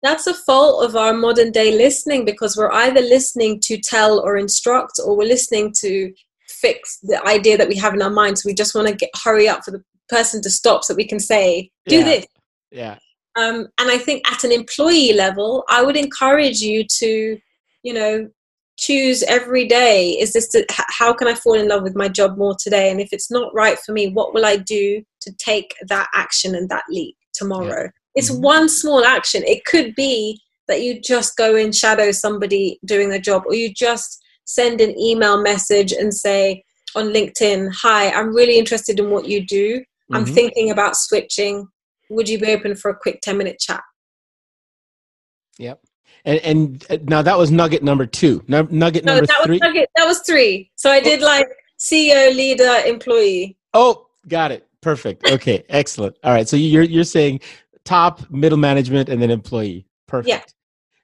that's 0.01 0.27
a 0.27 0.33
fault 0.33 0.85
of 0.85 0.95
our 0.95 1.13
modern 1.13 1.51
day 1.51 1.75
listening 1.75 2.25
because 2.25 2.55
we're 2.55 2.71
either 2.71 3.01
listening 3.01 3.59
to 3.61 3.77
tell 3.77 4.19
or 4.19 4.37
instruct 4.37 4.93
or 5.03 5.17
we're 5.17 5.27
listening 5.27 5.73
to 5.79 6.13
fix 6.47 6.99
the 7.03 7.21
idea 7.27 7.57
that 7.57 7.67
we 7.67 7.75
have 7.75 7.93
in 7.93 8.01
our 8.01 8.09
minds 8.09 8.43
we 8.43 8.53
just 8.53 8.75
want 8.75 8.87
to 8.87 8.95
get 8.95 9.09
hurry 9.23 9.47
up 9.47 9.63
for 9.63 9.71
the 9.71 9.83
person 10.09 10.41
to 10.41 10.49
stop 10.49 10.83
so 10.83 10.93
we 10.93 11.07
can 11.07 11.19
say 11.19 11.69
do 11.87 11.99
yeah. 11.99 12.03
this. 12.03 12.25
Yeah. 12.71 12.97
Um, 13.35 13.67
and 13.79 13.89
i 13.89 13.97
think 13.97 14.29
at 14.29 14.43
an 14.43 14.51
employee 14.51 15.13
level 15.13 15.63
i 15.69 15.81
would 15.83 15.95
encourage 15.95 16.61
you 16.61 16.83
to 16.97 17.39
you 17.83 17.93
know 17.93 18.27
choose 18.77 19.23
every 19.23 19.67
day 19.67 20.11
is 20.11 20.33
this 20.33 20.47
to, 20.49 20.65
how 20.69 21.13
can 21.13 21.27
i 21.27 21.35
fall 21.35 21.53
in 21.53 21.67
love 21.67 21.83
with 21.83 21.95
my 21.95 22.07
job 22.07 22.37
more 22.37 22.55
today? 22.57 22.89
And 22.89 23.01
if 23.01 23.09
it's 23.11 23.29
not 23.29 23.53
right 23.53 23.77
for 23.79 23.91
me 23.91 24.09
what 24.09 24.33
will 24.33 24.45
i 24.45 24.55
do 24.55 25.03
to 25.21 25.31
take 25.37 25.75
that 25.87 26.07
action 26.13 26.55
and 26.55 26.69
that 26.69 26.83
leap 26.89 27.15
tomorrow? 27.33 27.83
yeah. 27.83 27.98
It's 28.19 28.29
mm-hmm. 28.29 28.41
one 28.41 28.69
small 28.69 29.05
action. 29.05 29.43
It 29.45 29.63
could 29.63 29.95
be 29.95 30.41
that 30.67 30.81
you 30.81 30.99
just 30.99 31.37
go 31.37 31.55
and 31.55 31.73
shadow 31.73 32.11
somebody 32.11 32.79
doing 32.85 33.09
the 33.09 33.19
job, 33.19 33.43
or 33.47 33.55
you 33.55 33.73
just 33.73 34.21
send 34.43 34.81
an 34.81 34.97
email 34.99 35.41
message 35.41 35.93
and 35.93 36.13
say 36.13 36.63
on 36.95 37.13
LinkedIn, 37.13 37.71
Hi, 37.81 38.11
I'm 38.11 38.35
really 38.35 38.57
interested 38.57 38.99
in 38.99 39.09
what 39.09 39.25
you 39.25 39.45
do. 39.45 39.79
Mm-hmm. 39.79 40.15
I'm 40.15 40.25
thinking 40.25 40.69
about 40.69 40.97
switching. 40.97 41.67
Would 42.09 42.27
you 42.27 42.39
be 42.39 42.47
open 42.47 42.75
for 42.75 42.91
a 42.91 42.95
quick 42.95 43.21
10 43.21 43.37
minute 43.37 43.57
chat? 43.57 43.81
Yep. 45.57 45.79
And, 46.25 46.39
and 46.39 46.85
uh, 46.89 46.97
now 47.03 47.21
that 47.21 47.37
was 47.37 47.51
nugget 47.51 47.83
number 47.83 48.05
two. 48.05 48.43
Nugget 48.47 49.05
no, 49.05 49.13
number 49.13 49.27
that 49.27 49.41
three. 49.45 49.53
Was 49.53 49.61
nugget, 49.61 49.89
that 49.95 50.05
was 50.05 50.19
three. 50.25 50.71
So 50.75 50.91
I 50.91 50.99
did 50.99 51.21
like 51.21 51.47
CEO, 51.79 52.35
leader, 52.35 52.83
employee. 52.85 53.57
Oh, 53.73 54.07
got 54.27 54.51
it. 54.51 54.67
Perfect. 54.81 55.29
Okay, 55.29 55.63
excellent. 55.69 56.15
All 56.23 56.33
right. 56.33 56.47
So 56.47 56.55
you're 56.55 56.83
you're 56.83 57.03
saying 57.03 57.41
top, 57.89 58.29
middle 58.29 58.57
management, 58.57 59.09
and 59.09 59.21
then 59.21 59.31
employee. 59.31 59.85
Perfect. 60.07 60.29
Yeah. 60.29 60.41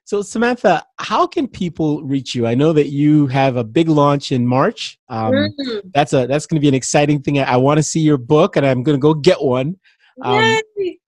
So 0.04 0.22
Samantha, 0.22 0.84
how 1.00 1.26
can 1.26 1.48
people 1.48 2.04
reach 2.04 2.32
you? 2.32 2.46
I 2.46 2.54
know 2.54 2.72
that 2.72 2.90
you 2.90 3.26
have 3.26 3.56
a 3.56 3.64
big 3.64 3.88
launch 3.88 4.30
in 4.30 4.46
March. 4.46 4.96
Um, 5.08 5.32
mm-hmm. 5.32 5.88
That's 5.92 6.12
a 6.12 6.28
that's 6.28 6.46
going 6.46 6.56
to 6.56 6.60
be 6.60 6.68
an 6.68 6.74
exciting 6.74 7.22
thing. 7.22 7.40
I, 7.40 7.54
I 7.54 7.56
want 7.56 7.78
to 7.78 7.82
see 7.82 8.00
your 8.00 8.16
book, 8.16 8.56
and 8.56 8.64
I'm 8.64 8.84
going 8.84 8.96
to 8.96 9.00
go 9.00 9.14
get 9.14 9.42
one. 9.42 9.76
Um, 10.22 10.60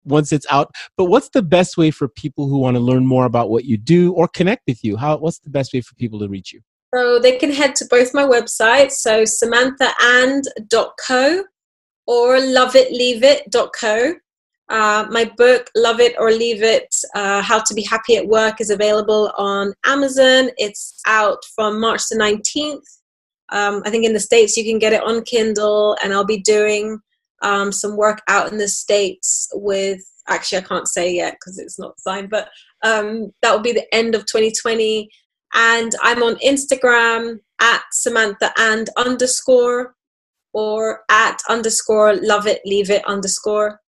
once 0.05 0.33
it's 0.33 0.47
out. 0.51 0.71
But 0.99 1.07
what's 1.07 1.31
the 1.31 1.43
best 1.43 1.79
way 1.79 1.91
for 1.91 2.09
people 2.09 2.47
who 2.49 2.59
want 2.59 2.77
to 2.77 2.81
learn 2.81 3.07
more 3.07 3.25
about 3.25 3.49
what 3.49 3.65
you 3.65 3.79
do 3.79 4.13
or 4.13 4.29
connect 4.29 4.65
with 4.67 4.85
you? 4.85 4.99
How 4.99 5.17
what's 5.17 5.39
the 5.39 5.51
best 5.51 5.73
way 5.73 5.81
for 5.81 5.95
people 5.95 6.19
to 6.19 6.29
reach 6.29 6.53
you? 6.53 6.61
So 6.95 7.19
they 7.19 7.39
can 7.39 7.53
head 7.53 7.75
to 7.77 7.87
both 7.89 8.13
my 8.15 8.25
websites, 8.25 8.93
so 8.93 9.23
samanthaand.co 9.23 11.45
or 12.07 12.39
loveitleaveit.co. 12.39 14.15
Uh, 14.69 15.07
my 15.11 15.25
book, 15.37 15.71
Love 15.75 15.99
It 15.99 16.15
or 16.19 16.31
Leave 16.31 16.63
It 16.63 16.95
uh, 17.15 17.41
How 17.41 17.61
to 17.61 17.75
Be 17.75 17.83
Happy 17.83 18.17
at 18.17 18.27
Work, 18.27 18.61
is 18.61 18.71
available 18.71 19.33
on 19.39 19.73
Amazon. 19.87 20.51
It's 20.59 21.01
out 21.07 21.39
from 21.55 21.81
March 21.81 22.03
the 22.11 22.19
19th. 22.19 22.83
Um, 23.51 23.83
I 23.87 23.91
think 23.91 24.05
in 24.05 24.13
the 24.13 24.21
States 24.21 24.57
you 24.57 24.65
can 24.65 24.79
get 24.79 24.93
it 24.93 25.03
on 25.03 25.23
Kindle, 25.23 25.97
and 26.03 26.13
I'll 26.13 26.25
be 26.25 26.41
doing 26.41 26.99
um, 27.43 27.73
some 27.73 27.97
work 27.97 28.21
out 28.29 28.53
in 28.53 28.59
the 28.59 28.69
States 28.69 29.49
with, 29.55 30.01
actually, 30.29 30.59
I 30.59 30.63
can't 30.63 30.89
say 30.89 31.15
yet 31.15 31.35
because 31.35 31.59
it's 31.59 31.79
not 31.79 31.99
signed, 31.99 32.29
but 32.29 32.51
um, 32.85 33.33
that 33.41 33.53
will 33.53 33.63
be 33.63 33.73
the 33.73 33.95
end 33.95 34.15
of 34.15 34.27
2020. 34.27 35.09
And 35.55 35.95
I'm 36.03 36.23
on 36.23 36.37
Instagram 36.37 37.39
at 37.61 37.83
Samantha 37.93 38.53
and 38.59 38.91
underscore 38.99 39.95
or 40.53 41.05
at 41.11 41.41
underscore 41.49 42.15
love 42.17 42.47
it, 42.47 42.61
leave 42.67 42.91
it 42.91 43.05
underscore. 43.07 43.81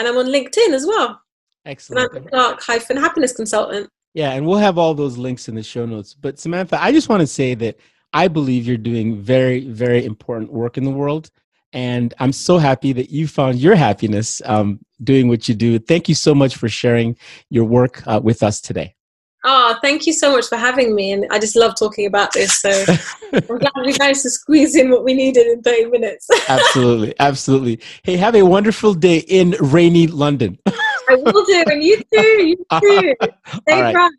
And 0.00 0.08
I'm 0.08 0.16
on 0.16 0.28
LinkedIn 0.28 0.72
as 0.72 0.86
well. 0.86 1.20
Excellent. 1.66 2.10
I'm 2.16 2.24
Clarke 2.24 2.62
hyphen 2.62 2.96
happiness 2.96 3.34
consultant. 3.34 3.90
Yeah, 4.14 4.32
and 4.32 4.46
we'll 4.46 4.56
have 4.56 4.78
all 4.78 4.94
those 4.94 5.18
links 5.18 5.46
in 5.46 5.54
the 5.54 5.62
show 5.62 5.84
notes. 5.84 6.14
But 6.14 6.38
Samantha, 6.38 6.82
I 6.82 6.90
just 6.90 7.10
want 7.10 7.20
to 7.20 7.26
say 7.26 7.54
that 7.56 7.78
I 8.14 8.26
believe 8.26 8.66
you're 8.66 8.78
doing 8.78 9.20
very, 9.20 9.66
very 9.66 10.06
important 10.06 10.54
work 10.54 10.78
in 10.78 10.84
the 10.84 10.90
world. 10.90 11.30
And 11.74 12.14
I'm 12.18 12.32
so 12.32 12.56
happy 12.56 12.94
that 12.94 13.10
you 13.10 13.28
found 13.28 13.58
your 13.58 13.74
happiness 13.74 14.40
um, 14.46 14.80
doing 15.04 15.28
what 15.28 15.50
you 15.50 15.54
do. 15.54 15.78
Thank 15.78 16.08
you 16.08 16.14
so 16.14 16.34
much 16.34 16.56
for 16.56 16.68
sharing 16.70 17.18
your 17.50 17.64
work 17.64 18.02
uh, 18.06 18.20
with 18.22 18.42
us 18.42 18.62
today. 18.62 18.96
Oh, 19.44 19.76
thank 19.80 20.06
you 20.06 20.12
so 20.12 20.32
much 20.32 20.46
for 20.46 20.56
having 20.56 20.94
me. 20.94 21.12
And 21.12 21.26
I 21.30 21.38
just 21.38 21.56
love 21.56 21.74
talking 21.78 22.06
about 22.06 22.32
this. 22.32 22.60
So 22.60 22.68
I'm 23.32 23.58
glad 23.58 23.72
we 23.84 23.96
managed 23.98 24.22
to 24.22 24.30
squeeze 24.30 24.76
in 24.76 24.90
what 24.90 25.04
we 25.04 25.14
needed 25.14 25.46
in 25.46 25.62
30 25.62 25.86
minutes. 25.86 26.28
absolutely. 26.48 27.14
Absolutely. 27.18 27.80
Hey, 28.02 28.16
have 28.16 28.34
a 28.34 28.42
wonderful 28.42 28.92
day 28.92 29.18
in 29.18 29.52
rainy 29.60 30.06
London. 30.06 30.58
I 30.66 31.14
will 31.16 31.44
do. 31.44 31.64
And 31.68 31.82
you 31.82 32.02
too. 32.12 32.20
You 32.20 32.56
too. 32.80 33.14
Stay 33.62 33.82
right. 33.82 34.12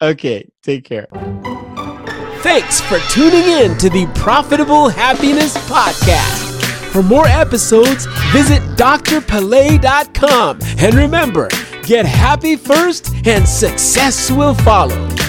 Okay. 0.00 0.48
Take 0.62 0.84
care. 0.84 1.06
Thanks 2.40 2.80
for 2.80 2.98
tuning 3.10 3.44
in 3.44 3.78
to 3.78 3.88
the 3.88 4.10
Profitable 4.14 4.88
Happiness 4.88 5.56
Podcast. 5.68 6.42
For 6.90 7.02
more 7.02 7.26
episodes, 7.26 8.06
visit 8.32 8.60
drpele.com. 8.76 10.58
And 10.78 10.94
remember, 10.94 11.48
get 11.82 12.06
happy 12.06 12.56
first 12.56 13.12
and 13.26 13.46
success 13.46 14.30
will 14.30 14.54
follow. 14.54 15.21